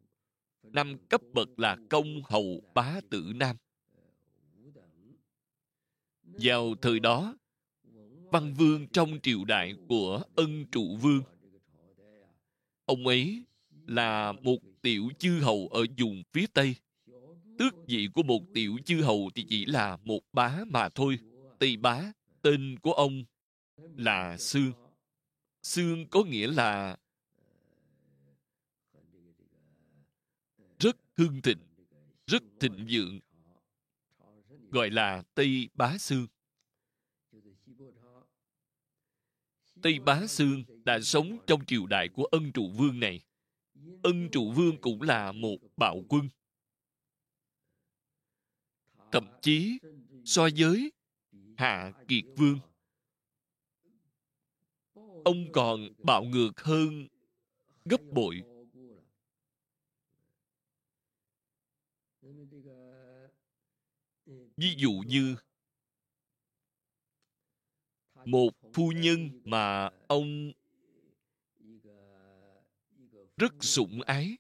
[0.63, 3.57] năm cấp bậc là công hầu bá tử nam.
[6.23, 7.37] Vào thời đó,
[8.33, 11.23] văn vương trong triều đại của ân trụ vương,
[12.85, 13.43] ông ấy
[13.87, 16.75] là một tiểu chư hầu ở vùng phía tây.
[17.59, 21.19] Tước vị của một tiểu chư hầu thì chỉ là một bá mà thôi.
[21.59, 23.25] Tây bá, tên của ông
[23.97, 24.73] là xương
[25.63, 26.97] xương có nghĩa là
[30.79, 31.59] rất hưng thịnh,
[32.27, 33.21] rất thịnh vượng,
[34.71, 36.27] gọi là tây bá xương
[39.83, 43.21] tây bá xương đã sống trong triều đại của ân trụ vương này.
[44.03, 46.29] Ân trụ vương cũng là một bạo quân.
[49.13, 49.79] Thậm chí
[50.25, 50.93] so với
[51.57, 52.59] hạ kiệt vương
[55.25, 57.09] ông còn bạo ngược hơn
[57.85, 58.43] gấp bội.
[64.57, 65.37] Ví dụ như
[68.25, 70.53] một phu nhân mà ông
[73.37, 74.37] rất sủng ái.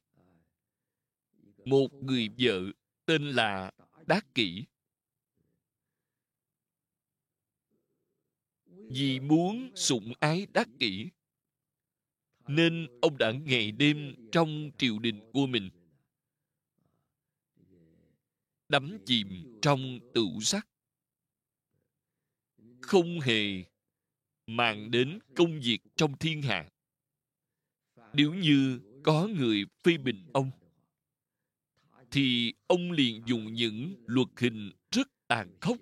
[1.64, 2.60] Một người vợ
[3.06, 3.72] tên là
[4.06, 4.64] đát kỷ.
[8.90, 11.08] Vì muốn sủng ái đắc kỷ.
[12.46, 15.70] Nên ông đã ngày đêm trong triều đình của mình,
[18.68, 20.68] đắm chìm trong tửu sắc
[22.80, 23.64] không hề
[24.46, 26.70] mang đến công việc trong thiên hạ.
[28.12, 30.50] Nếu như có người phê bình ông,
[32.10, 35.76] thì ông liền dùng những luật hình rất tàn khốc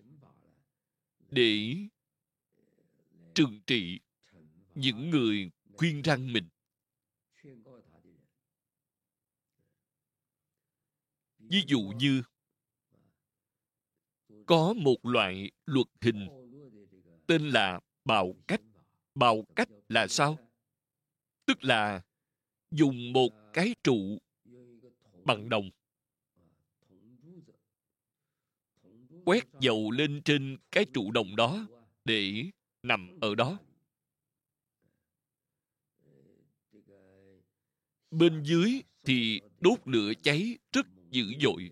[1.31, 1.77] để
[3.39, 4.01] trừng trị
[4.75, 6.49] những người khuyên răng mình.
[11.39, 12.23] Ví dụ như,
[14.47, 16.29] có một loại luật hình
[17.27, 18.61] tên là bào cách.
[19.15, 20.39] Bào cách là sao?
[21.47, 22.03] Tức là
[22.71, 24.19] dùng một cái trụ
[25.25, 25.71] bằng đồng,
[29.25, 31.67] quét dầu lên trên cái trụ đồng đó
[32.05, 32.51] để
[32.89, 33.59] nằm ở đó.
[38.11, 41.71] Bên dưới thì đốt lửa cháy rất dữ dội.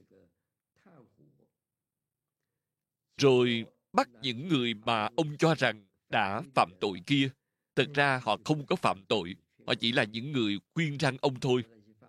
[3.16, 7.28] Rồi bắt những người mà ông cho rằng đã phạm tội kia.
[7.74, 9.34] Thật ra họ không có phạm tội,
[9.66, 11.62] họ chỉ là những người khuyên răng ông thôi.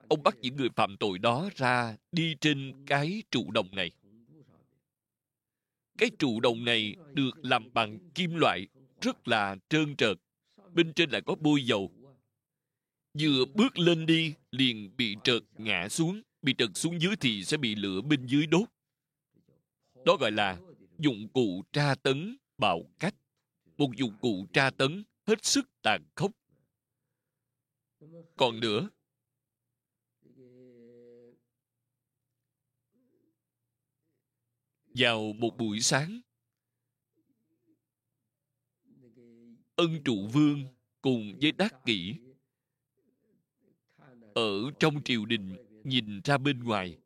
[0.09, 3.91] Ông bắt những người phạm tội đó ra đi trên cái trụ đồng này.
[5.97, 8.67] Cái trụ đồng này được làm bằng kim loại
[9.01, 10.17] rất là trơn trượt.
[10.73, 11.91] bên trên lại có bôi dầu.
[13.19, 17.57] Vừa bước lên đi, liền bị trượt ngã xuống, bị trượt xuống dưới thì sẽ
[17.57, 18.69] bị lửa bên dưới đốt.
[20.05, 20.57] Đó gọi là
[20.99, 23.15] dụng cụ tra tấn bạo cách.
[23.77, 26.31] Một dụng cụ tra tấn hết sức tàn khốc.
[28.37, 28.89] Còn nữa,
[34.97, 36.21] vào một buổi sáng
[39.77, 40.65] ân trụ vương
[41.01, 42.15] cùng với đắc kỷ.
[44.33, 46.97] Ở trong triều đình, nhìn ra bên ngoài.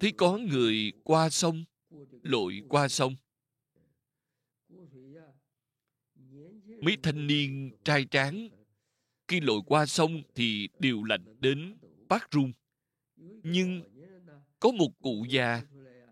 [0.00, 1.64] Thấy có người qua sông,
[2.22, 3.16] lội qua sông.
[6.82, 8.48] Mấy thanh niên trai tráng,
[9.28, 11.76] khi lội qua sông thì đều lạnh đến
[12.08, 12.52] bát run.
[13.42, 13.82] Nhưng
[14.60, 15.62] có một cụ già,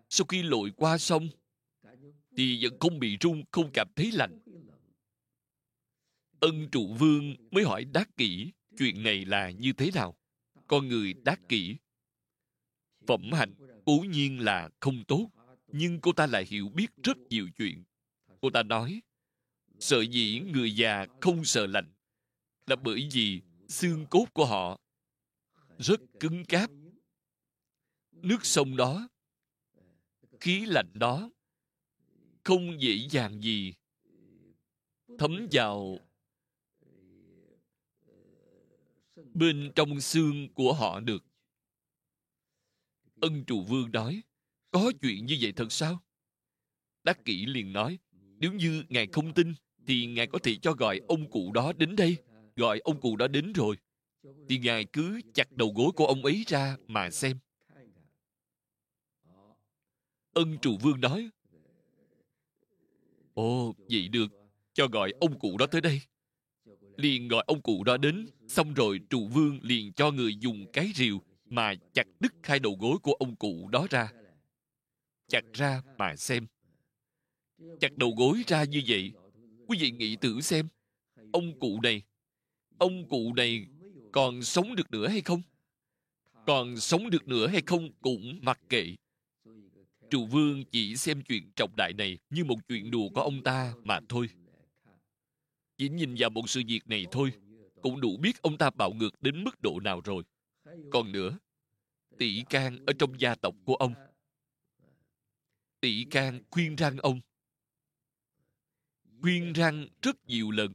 [0.09, 1.29] sau khi lội qua sông
[2.37, 4.39] thì vẫn không bị run, không cảm thấy lạnh
[6.43, 10.15] ân trụ vương mới hỏi đắc kỷ chuyện này là như thế nào?
[10.67, 11.75] Con người đắc kỷ
[13.07, 13.53] phẩm hạnh
[13.85, 15.29] cố nhiên là không tốt,
[15.67, 17.83] nhưng cô ta lại hiểu biết rất nhiều chuyện.
[18.41, 19.01] Cô ta nói,
[19.79, 21.93] sợ dĩ người già không sợ lạnh
[22.67, 24.79] là bởi vì xương cốt của họ
[25.77, 26.71] rất cứng cáp.
[28.11, 29.09] Nước sông đó,
[30.39, 31.29] khí lạnh đó
[32.43, 33.73] không dễ dàng gì
[35.17, 35.99] thấm vào
[39.33, 41.25] bên trong xương của họ được.
[43.21, 44.21] Ân trụ vương nói,
[44.71, 46.03] có chuyện như vậy thật sao?
[47.03, 47.99] Đắc kỷ liền nói,
[48.39, 49.53] nếu như ngài không tin,
[49.87, 52.17] thì ngài có thể cho gọi ông cụ đó đến đây.
[52.55, 53.77] Gọi ông cụ đó đến rồi.
[54.49, 57.37] Thì ngài cứ chặt đầu gối của ông ấy ra mà xem.
[60.33, 61.29] Ân trụ vương nói,
[63.33, 64.27] ồ, vậy được.
[64.73, 66.01] Cho gọi ông cụ đó tới đây
[66.97, 68.27] liền gọi ông cụ đó đến.
[68.47, 72.77] Xong rồi trụ vương liền cho người dùng cái rìu mà chặt đứt hai đầu
[72.79, 74.11] gối của ông cụ đó ra.
[75.27, 76.45] Chặt ra mà xem.
[77.79, 79.11] Chặt đầu gối ra như vậy.
[79.67, 80.67] Quý vị nghĩ thử xem.
[81.31, 82.01] Ông cụ này,
[82.77, 83.65] ông cụ này
[84.11, 85.41] còn sống được nữa hay không?
[86.47, 88.95] Còn sống được nữa hay không cũng mặc kệ.
[90.09, 93.73] Trụ vương chỉ xem chuyện trọng đại này như một chuyện đùa của ông ta
[93.83, 94.29] mà thôi
[95.83, 97.31] chỉ nhìn vào một sự việc này thôi,
[97.81, 100.23] cũng đủ biết ông ta bạo ngược đến mức độ nào rồi.
[100.91, 101.37] Còn nữa,
[102.17, 103.93] tỷ can ở trong gia tộc của ông.
[105.79, 107.19] Tỷ can khuyên răng ông.
[109.21, 110.73] Khuyên răng rất nhiều lần.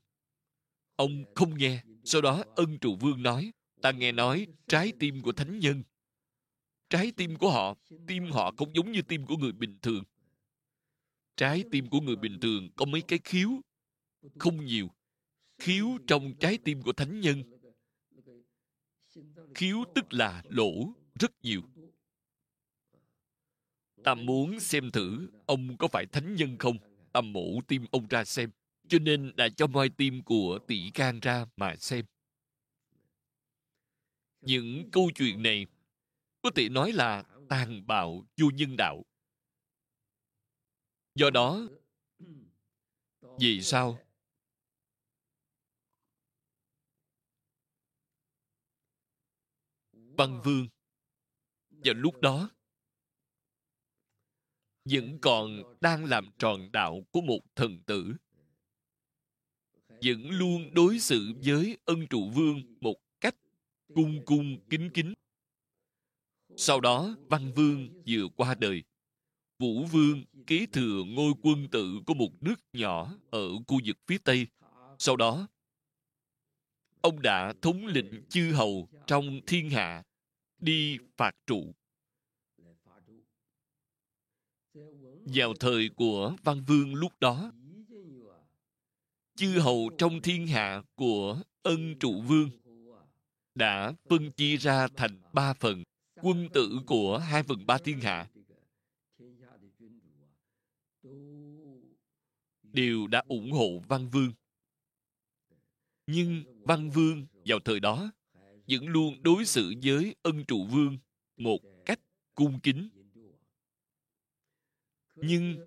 [0.96, 3.52] Ông không nghe, sau đó ân trụ vương nói,
[3.82, 5.82] ta nghe nói trái tim của thánh nhân.
[6.90, 7.74] Trái tim của họ,
[8.06, 10.04] tim họ không giống như tim của người bình thường.
[11.36, 13.50] Trái tim của người bình thường có mấy cái khiếu?
[14.38, 14.90] Không nhiều
[15.58, 17.42] khiếu trong trái tim của thánh nhân.
[19.54, 21.62] Khiếu tức là lỗ rất nhiều.
[24.04, 26.76] Ta muốn xem thử ông có phải thánh nhân không?
[27.12, 28.50] Ta mổ tim ông ra xem.
[28.88, 32.04] Cho nên đã cho moi tim của tỷ can ra mà xem.
[34.40, 35.66] Những câu chuyện này
[36.42, 39.02] có thể nói là tàn bạo vô nhân đạo.
[41.14, 41.68] Do đó,
[43.38, 43.98] vì sao
[50.18, 50.68] văn vương.
[51.70, 52.50] Vào lúc đó,
[54.84, 58.14] vẫn còn đang làm tròn đạo của một thần tử,
[59.88, 63.34] vẫn luôn đối xử với ân trụ vương một cách
[63.94, 65.14] cung cung kính kính.
[66.56, 68.82] Sau đó, văn vương vừa qua đời,
[69.58, 74.18] vũ vương kế thừa ngôi quân tự của một nước nhỏ ở khu vực phía
[74.18, 74.46] tây.
[74.98, 75.48] Sau đó,
[77.00, 80.02] ông đã thống lĩnh chư hầu trong thiên hạ
[80.58, 81.74] đi phạt trụ.
[85.24, 87.52] Vào thời của văn vương lúc đó,
[89.36, 92.50] chư hầu trong thiên hạ của ân trụ vương
[93.54, 95.82] đã phân chia ra thành ba phần,
[96.22, 98.30] quân tử của hai phần ba thiên hạ.
[102.62, 104.32] Đều đã ủng hộ văn vương.
[106.06, 108.10] Nhưng văn vương vào thời đó
[108.68, 110.98] vẫn luôn đối xử với ân trụ vương
[111.36, 112.00] một cách
[112.34, 112.88] cung kính.
[115.14, 115.66] Nhưng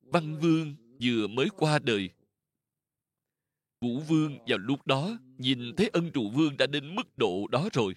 [0.00, 2.10] văn vương vừa mới qua đời,
[3.80, 7.68] vũ vương vào lúc đó nhìn thấy ân trụ vương đã đến mức độ đó
[7.72, 7.94] rồi.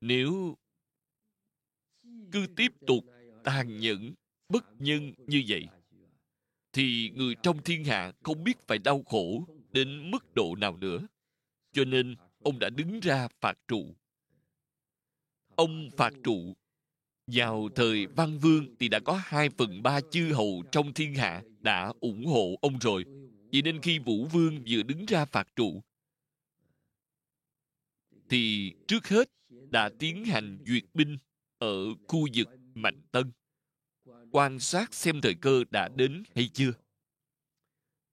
[0.00, 0.56] Nếu
[2.32, 3.04] cứ tiếp tục
[3.44, 4.14] tàn nhẫn,
[4.48, 5.66] bất nhân như vậy,
[6.72, 11.06] thì người trong thiên hạ không biết phải đau khổ đến mức độ nào nữa
[11.76, 13.94] cho nên, ông đã đứng ra phạt trụ
[15.56, 16.54] ông phạt trụ
[17.26, 21.42] vào thời văn vương thì đã có hai phần ba chư hầu trong thiên hạ
[21.60, 23.04] đã ủng hộ ông rồi
[23.52, 25.82] vì nên khi vũ vương vừa đứng ra phạt trụ,
[28.28, 29.28] thì trước hết
[29.70, 31.18] đã tiến hành duyệt binh
[31.58, 33.32] ở khu vực Mạnh Tân.
[34.32, 36.72] Quan sát xem thời cơ đã đến hay chưa.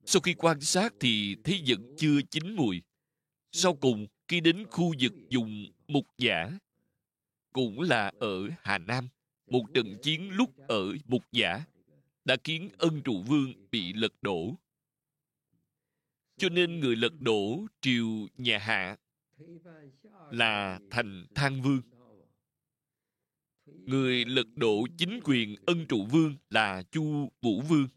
[0.06, 2.82] Sau khi quan sát thì thấy vẫn chưa chín mùi.
[3.56, 6.52] Sau cùng, khi đến khu vực dùng mục giả,
[7.54, 9.08] cũng là ở Hà Nam,
[9.48, 11.66] một trận chiến lúc ở mục giả
[12.26, 14.56] đã khiến ân trụ vương bị lật đổ.
[16.38, 18.98] Cho nên người lật đổ triều nhà hạ
[20.32, 21.82] là thành thang vương.
[23.66, 27.88] Người lật đổ chính quyền ân trụ vương là chu vũ vương.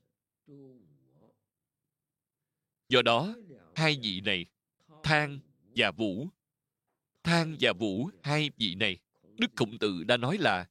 [2.88, 3.34] Do đó
[3.74, 4.46] hai vị này
[5.06, 5.38] thang
[5.76, 6.28] và vũ.
[7.24, 8.98] Thang và vũ, hai vị này,
[9.38, 10.68] đức khổng tử đã nói là,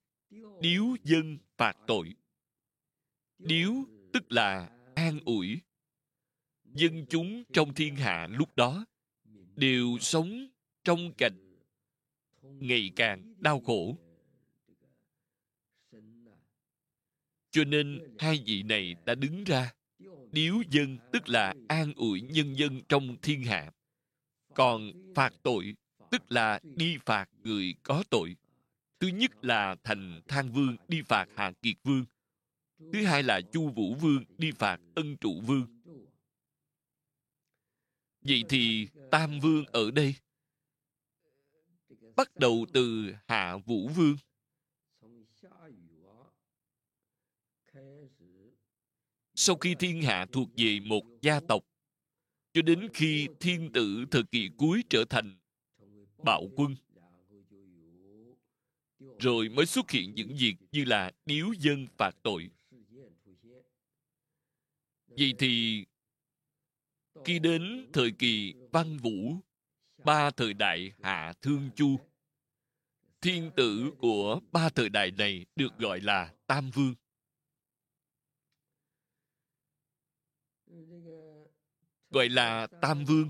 [0.61, 2.13] điếu dân phạt tội.
[3.37, 3.71] Điếu
[4.13, 5.61] tức là an ủi.
[6.63, 8.85] Dân chúng trong thiên hạ lúc đó
[9.55, 10.47] đều sống
[10.83, 11.57] trong cảnh
[12.41, 13.97] ngày càng đau khổ.
[17.51, 19.73] Cho nên hai vị này đã đứng ra.
[20.31, 23.71] Điếu dân tức là an ủi nhân dân trong thiên hạ
[24.55, 25.75] còn phạt tội,
[26.11, 28.35] tức là đi phạt người có tội.
[28.99, 32.05] Thứ nhất là thành thang vương đi phạt hạ kiệt vương.
[32.93, 35.67] Thứ hai là chu vũ vương đi phạt ân trụ vương.
[38.21, 40.15] Vậy thì tam vương ở đây?
[42.15, 44.15] Bắt đầu từ hạ vũ vương.
[49.35, 51.63] Sau khi thiên hạ thuộc về một gia tộc
[52.55, 55.37] cho đến khi thiên tử thời kỳ cuối trở thành
[56.23, 56.75] bạo quân,
[59.19, 62.49] rồi mới xuất hiện những việc như là điếu dân phạt tội.
[65.07, 65.85] Vậy thì,
[67.25, 69.35] khi đến thời kỳ văn vũ,
[70.05, 71.99] ba thời đại hạ thương chu,
[73.21, 76.95] thiên tử của ba thời đại này được gọi là tam vương
[82.15, 83.29] gọi là tam vương.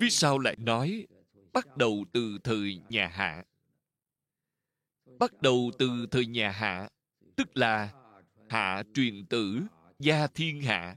[0.00, 1.06] Phía sau lại nói,
[1.52, 3.44] bắt đầu từ thời nhà hạ.
[5.18, 6.88] Bắt đầu từ thời nhà hạ,
[7.36, 7.92] tức là
[8.48, 9.60] hạ truyền tử
[9.98, 10.96] gia thiên hạ,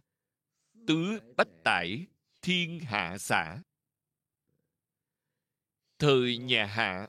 [0.88, 2.06] tứ bách tải
[2.42, 3.62] thiên hạ xã.
[6.00, 7.08] Thời nhà hạ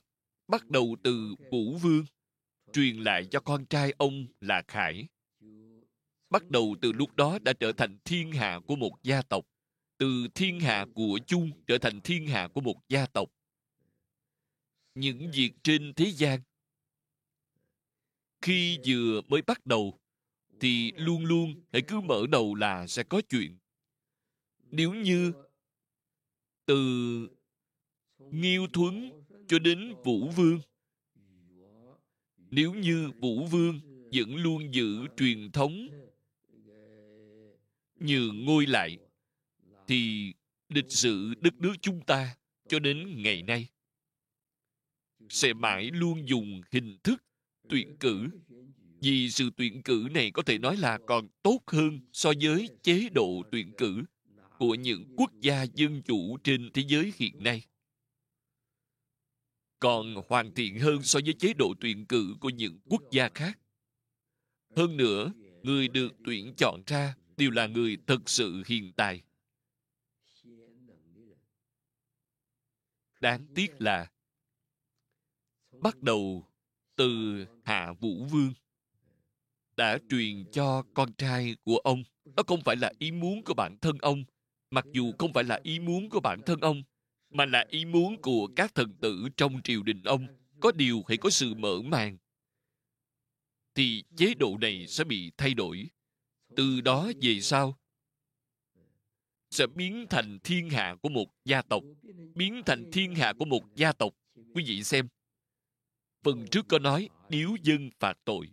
[0.49, 2.05] bắt đầu từ vũ vương,
[2.73, 5.09] truyền lại cho con trai ông là khải
[6.31, 9.47] bắt đầu từ lúc đó đã trở thành thiên hạ của một gia tộc,
[9.99, 13.33] từ thiên hạ của chung trở thành thiên hạ của một gia tộc.
[14.95, 16.41] Những việc trên thế gian,
[18.43, 19.99] khi vừa mới bắt đầu,
[20.61, 23.59] thì luôn luôn hãy cứ mở đầu là sẽ có chuyện.
[24.71, 25.33] Nếu như
[26.67, 26.77] từ
[28.19, 29.11] nghiêu thuấn
[29.49, 30.61] cho đến vũ vương,
[32.51, 33.81] nếu như vũ vương
[34.13, 35.89] vẫn luôn giữ truyền thống
[38.01, 38.99] nhường ngôi lại
[39.87, 40.33] thì
[40.69, 42.37] lịch sử đất nước chúng ta
[42.69, 43.69] cho đến ngày nay.
[45.29, 47.25] Sẽ mãi luôn dùng hình thức
[47.69, 48.29] tuyển cử.
[49.01, 53.09] Vì sự tuyển cử này có thể nói là còn tốt hơn so với chế
[53.09, 54.03] độ tuyển cử
[54.59, 57.63] của những quốc gia dân chủ trên thế giới hiện nay.
[59.79, 63.59] Còn hoàn thiện hơn so với chế độ tuyển cử của những quốc gia khác.
[64.77, 65.33] Hơn nữa,
[65.63, 69.23] người được tuyển chọn ra đều là người thật sự hiện tài
[73.21, 74.11] đáng tiếc là
[75.73, 76.47] bắt đầu
[76.97, 78.53] từ hạ vũ vương
[79.77, 82.03] đã truyền cho con trai của ông.
[82.25, 84.25] Đó không phải là ý muốn của bản thân ông,
[84.71, 86.83] mặc dù không phải là ý muốn của bản thân ông,
[87.31, 90.27] mà là ý muốn của các thần tử trong triều đình ông.
[90.61, 92.19] Có điều hãy có sự mở màn,
[93.75, 95.89] thì chế độ này sẽ bị thay đổi
[96.57, 97.79] từ đó về sau,
[99.51, 101.83] sẽ biến thành thiên hạ của một gia tộc,
[102.35, 104.15] biến thành thiên hạ của một gia tộc.
[104.55, 105.09] Quý vị xem,
[106.23, 108.49] phần trước có nói, điếu dân phạt tội.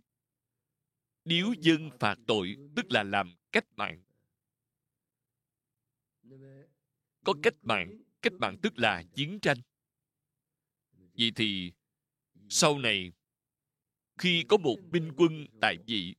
[1.24, 4.02] Điếu dân phạt tội tức là làm cách mạng.
[7.24, 9.58] Có cách mạng cách mạng tức là chiến tranh.
[11.18, 11.72] Vậy thì
[12.48, 13.12] sau này,
[14.18, 16.14] khi có một binh quân tại vị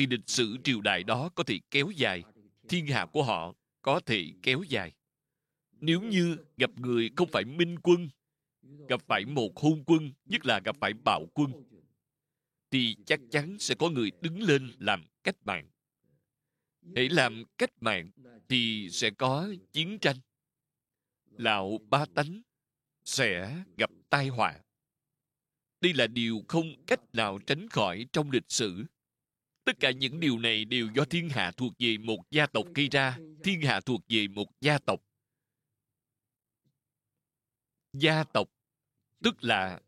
[0.00, 2.22] thì lịch sử triều đại đó có thể kéo dài,
[2.68, 4.92] thiên hạ của họ có thể kéo dài.
[5.80, 8.08] Nếu như gặp người không phải minh quân,
[8.88, 11.52] gặp phải một hôn quân, nhất là gặp phải bạo quân,
[12.70, 15.68] thì chắc chắn sẽ có người đứng lên làm cách mạng.
[16.80, 18.10] Để làm cách mạng
[18.48, 20.16] thì sẽ có chiến tranh.
[21.30, 22.42] Lão ba tánh
[23.04, 24.58] sẽ gặp tai họa.
[25.80, 28.84] Đây là điều không cách nào tránh khỏi trong lịch sử
[29.70, 32.88] tất cả những điều này đều do thiên hạ thuộc về một gia tộc gây
[32.88, 33.18] ra.
[33.44, 35.00] Thiên hạ thuộc về một gia tộc.
[37.92, 38.48] Gia tộc,
[39.22, 39.80] tức là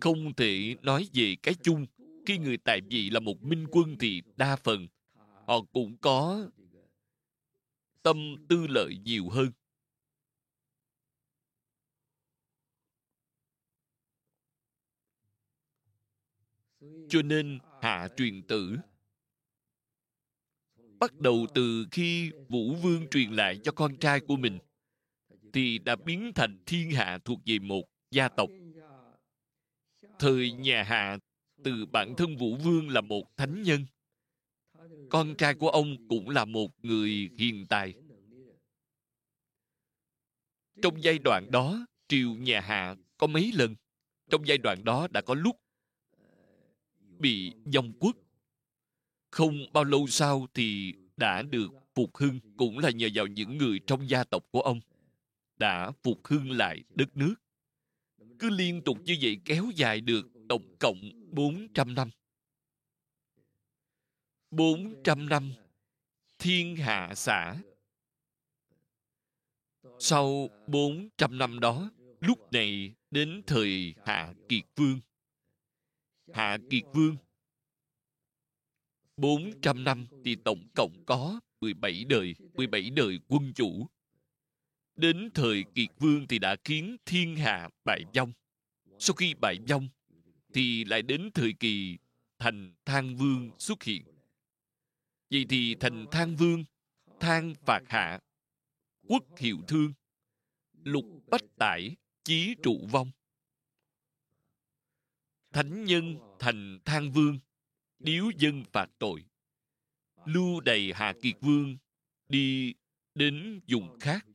[0.00, 1.86] không thể nói về cái chung.
[2.26, 4.86] Khi người tại vị là một minh quân thì đa phần
[5.46, 6.50] họ cũng có
[8.02, 9.50] tâm tư lợi nhiều hơn.
[17.08, 18.76] Cho nên hạ truyền tử.
[20.98, 24.58] Bắt đầu từ khi vũ vương truyền lại cho con trai của mình,
[25.52, 28.50] thì đã biến thành thiên hạ thuộc về một gia tộc.
[30.18, 31.18] Thời nhà hạ,
[31.64, 33.86] từ bản thân vũ vương là một thánh nhân,
[35.10, 37.94] con trai của ông cũng là một người hiền tài.
[40.82, 43.74] Trong giai đoạn đó, triều nhà hạ có mấy lần?
[44.30, 45.56] Trong giai đoạn đó đã có lúc
[47.20, 48.16] bị dòng quốc
[49.30, 53.80] không bao lâu sau thì đã được phục hưng cũng là nhờ vào những người
[53.86, 54.80] trong gia tộc của ông
[55.56, 57.34] đã phục hưng lại đất nước
[58.38, 60.96] cứ liên tục như vậy kéo dài được tổng cộng
[61.30, 62.10] 400 năm.
[64.50, 65.52] 400 năm
[66.38, 67.56] thiên hạ xã.
[69.98, 71.90] Sau 400 năm đó,
[72.20, 75.00] lúc này đến thời Hạ Kiệt Vương.
[76.32, 77.16] Hạ Kiệt Vương
[79.16, 83.86] 400 năm thì tổng cộng có 17 đời, 17 đời quân chủ.
[84.96, 88.32] Đến thời Kiệt Vương thì đã khiến thiên hạ bại vong.
[88.98, 89.88] Sau khi bại vong,
[90.54, 91.98] thì lại đến thời kỳ
[92.38, 94.02] thành thang vương xuất hiện.
[95.30, 96.64] Vậy thì thành thang vương,
[97.20, 98.20] thang phạt hạ,
[99.08, 99.92] quốc hiệu thương,
[100.84, 103.10] lục bách tải, chí trụ vong.
[105.56, 107.38] Thánh nhân thành thang vương,
[107.98, 109.24] điếu dân phạt tội.
[110.24, 111.76] Lưu đầy hà kiệt vương,
[112.28, 112.74] đi
[113.14, 114.26] đến vùng khác.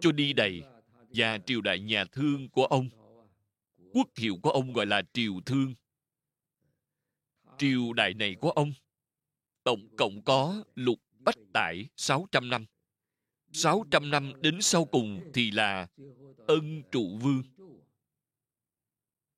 [0.00, 0.62] Cho đi đầy,
[1.08, 2.88] và triều đại nhà thương của ông
[3.92, 5.74] quốc hiệu của ông gọi là triều thương
[7.58, 8.72] triều đại này của ông
[9.64, 12.66] tổng cộng có lục bách tải 600 năm
[13.52, 15.86] 600 năm đến sau cùng thì là
[16.46, 17.42] ân trụ vương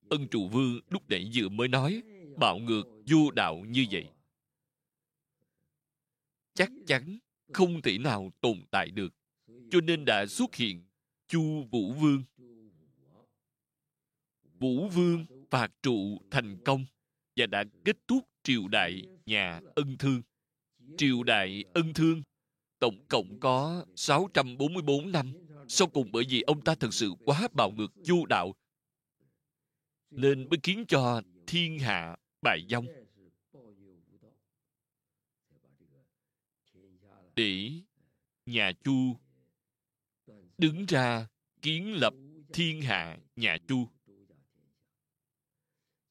[0.09, 2.03] ân trụ vương lúc nãy vừa mới nói,
[2.37, 4.05] bạo ngược vô đạo như vậy
[6.55, 7.17] chắc chắn
[7.53, 9.13] không thể nào tồn tại được,
[9.71, 10.83] cho nên đã xuất hiện
[11.27, 12.23] chu vũ vương
[14.59, 16.85] vũ vương phạt trụ thành công
[17.35, 20.21] và đã kết thúc triều đại nhà ân thương.
[20.97, 22.21] Triều đại ân thương
[22.79, 25.33] tổng cộng có 644 năm.
[25.67, 28.53] Sau cùng bởi vì ông ta thật sự quá bạo ngược vô đạo
[30.15, 32.85] nên mới khiến cho thiên hạ bại vong.
[37.35, 37.71] Để
[38.45, 39.17] nhà Chu
[40.57, 41.27] đứng ra
[41.61, 42.13] kiến lập
[42.53, 43.87] thiên hạ nhà Chu.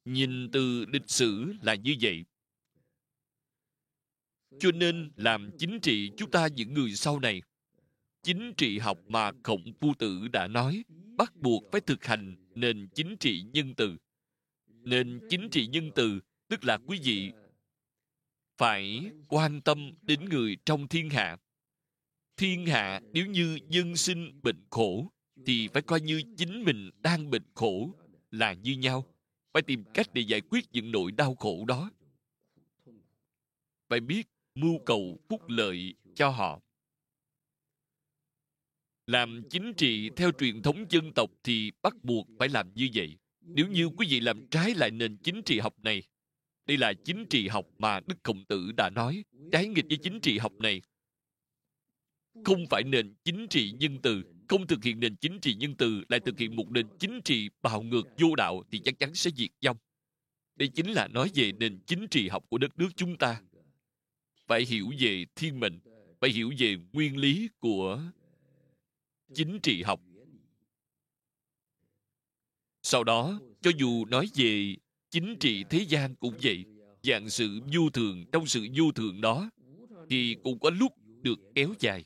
[0.04, 2.24] Nhìn từ lịch sử là như vậy.
[4.58, 7.42] Cho nên làm chính trị chúng ta những người sau này,
[8.22, 10.84] chính trị học mà Khổng Phu Tử đã nói,
[11.16, 13.96] bắt buộc phải thực hành nền chính trị nhân từ.
[14.66, 17.32] Nền chính trị nhân từ, tức là quý vị
[18.56, 21.36] phải quan tâm đến người trong thiên hạ.
[22.36, 25.10] Thiên hạ nếu như dân sinh bệnh khổ
[25.46, 27.90] thì phải coi như chính mình đang bệnh khổ
[28.30, 29.04] là như nhau
[29.52, 31.90] phải tìm cách để giải quyết những nỗi đau khổ đó
[33.88, 36.60] phải biết mưu cầu phúc lợi cho họ
[39.06, 43.16] làm chính trị theo truyền thống dân tộc thì bắt buộc phải làm như vậy
[43.40, 46.02] nếu như quý vị làm trái lại nền chính trị học này
[46.66, 50.20] đây là chính trị học mà đức khổng tử đã nói trái nghịch với chính
[50.20, 50.82] trị học này
[52.44, 56.04] không phải nền chính trị nhân từ không thực hiện nền chính trị nhân từ
[56.08, 59.30] lại thực hiện một nền chính trị bạo ngược vô đạo thì chắc chắn sẽ
[59.36, 59.76] diệt vong.
[60.56, 63.40] Đây chính là nói về nền chính trị học của đất nước chúng ta.
[64.46, 65.78] Phải hiểu về thiên mệnh,
[66.20, 68.02] phải hiểu về nguyên lý của
[69.34, 70.00] chính trị học.
[72.82, 74.76] Sau đó, cho dù nói về
[75.10, 76.64] chính trị thế gian cũng vậy,
[77.02, 79.50] dạng sự vô thường trong sự vô thường đó,
[80.10, 82.04] thì cũng có lúc được kéo dài.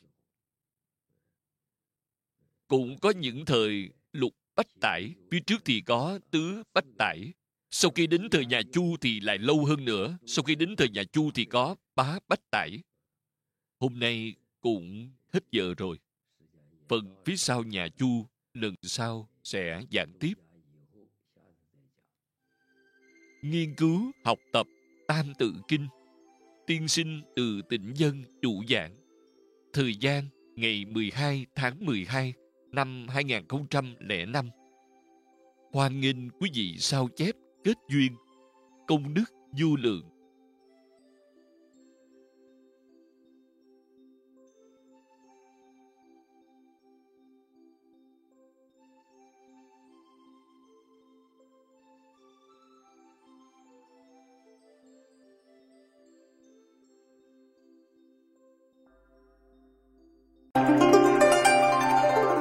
[2.67, 7.33] Cũng có những thời lục bách tải phía trước thì có tứ bách tải.
[7.69, 10.17] Sau khi đến thời nhà chu thì lại lâu hơn nữa.
[10.25, 12.79] Sau khi đến thời nhà chu thì có bá bách tải.
[13.79, 15.97] Hôm nay cũng hết giờ rồi
[16.89, 20.33] phần phía sau nhà chu lần sau sẽ giảng tiếp
[23.41, 24.67] nghiên cứu học tập
[25.07, 25.87] tam tự kinh
[26.67, 28.95] tiên sinh từ tỉnh dân chủ giảng
[29.73, 30.23] thời gian
[30.55, 32.33] ngày 12 tháng 12
[32.71, 34.49] năm 2005.
[35.71, 38.15] Hoan nghênh quý vị sao chép kết duyên,
[38.87, 39.25] công đức
[39.57, 40.18] du lượng.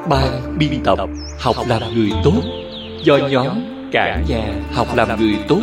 [0.09, 0.99] Ban biên tập
[1.39, 2.43] học làm người tốt.
[3.05, 3.49] Do nhóm
[3.93, 5.63] cả nhà học làm người tốt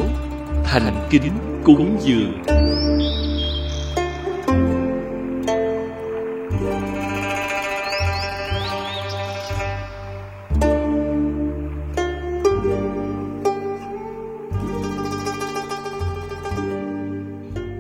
[0.64, 1.32] thành kính
[1.64, 2.42] cúng dường.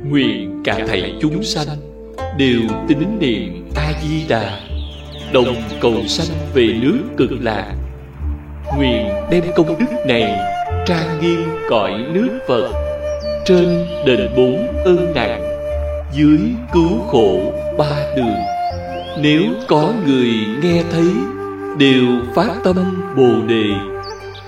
[0.09, 1.67] Nguyện cả thầy chúng sanh
[2.37, 4.64] đều tín niệm a di đà
[5.35, 7.73] đồng cầu sanh về nước cực lạc
[8.77, 10.39] nguyện đem công đức này
[10.85, 12.69] trang nghiêm cõi nước phật
[13.45, 15.41] trên đền bốn ơn nặng
[16.13, 16.39] dưới
[16.73, 18.35] cứu khổ ba đường.
[19.21, 20.29] Nếu có người
[20.61, 21.11] nghe thấy,
[21.77, 22.05] đều
[22.35, 23.65] phát tâm bồ đề.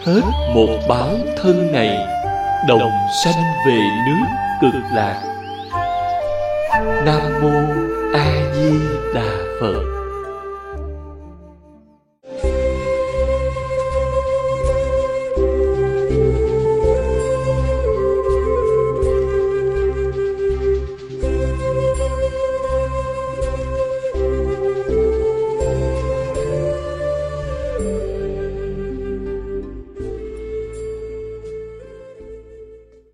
[0.06, 0.22] Hết
[0.54, 1.10] một báo
[1.44, 1.98] thân này,
[2.68, 2.90] đồng
[3.24, 4.26] sanh về nước
[4.62, 5.22] cực lạc
[7.06, 7.84] nam mô
[8.14, 8.72] a di
[9.14, 9.97] đà phật.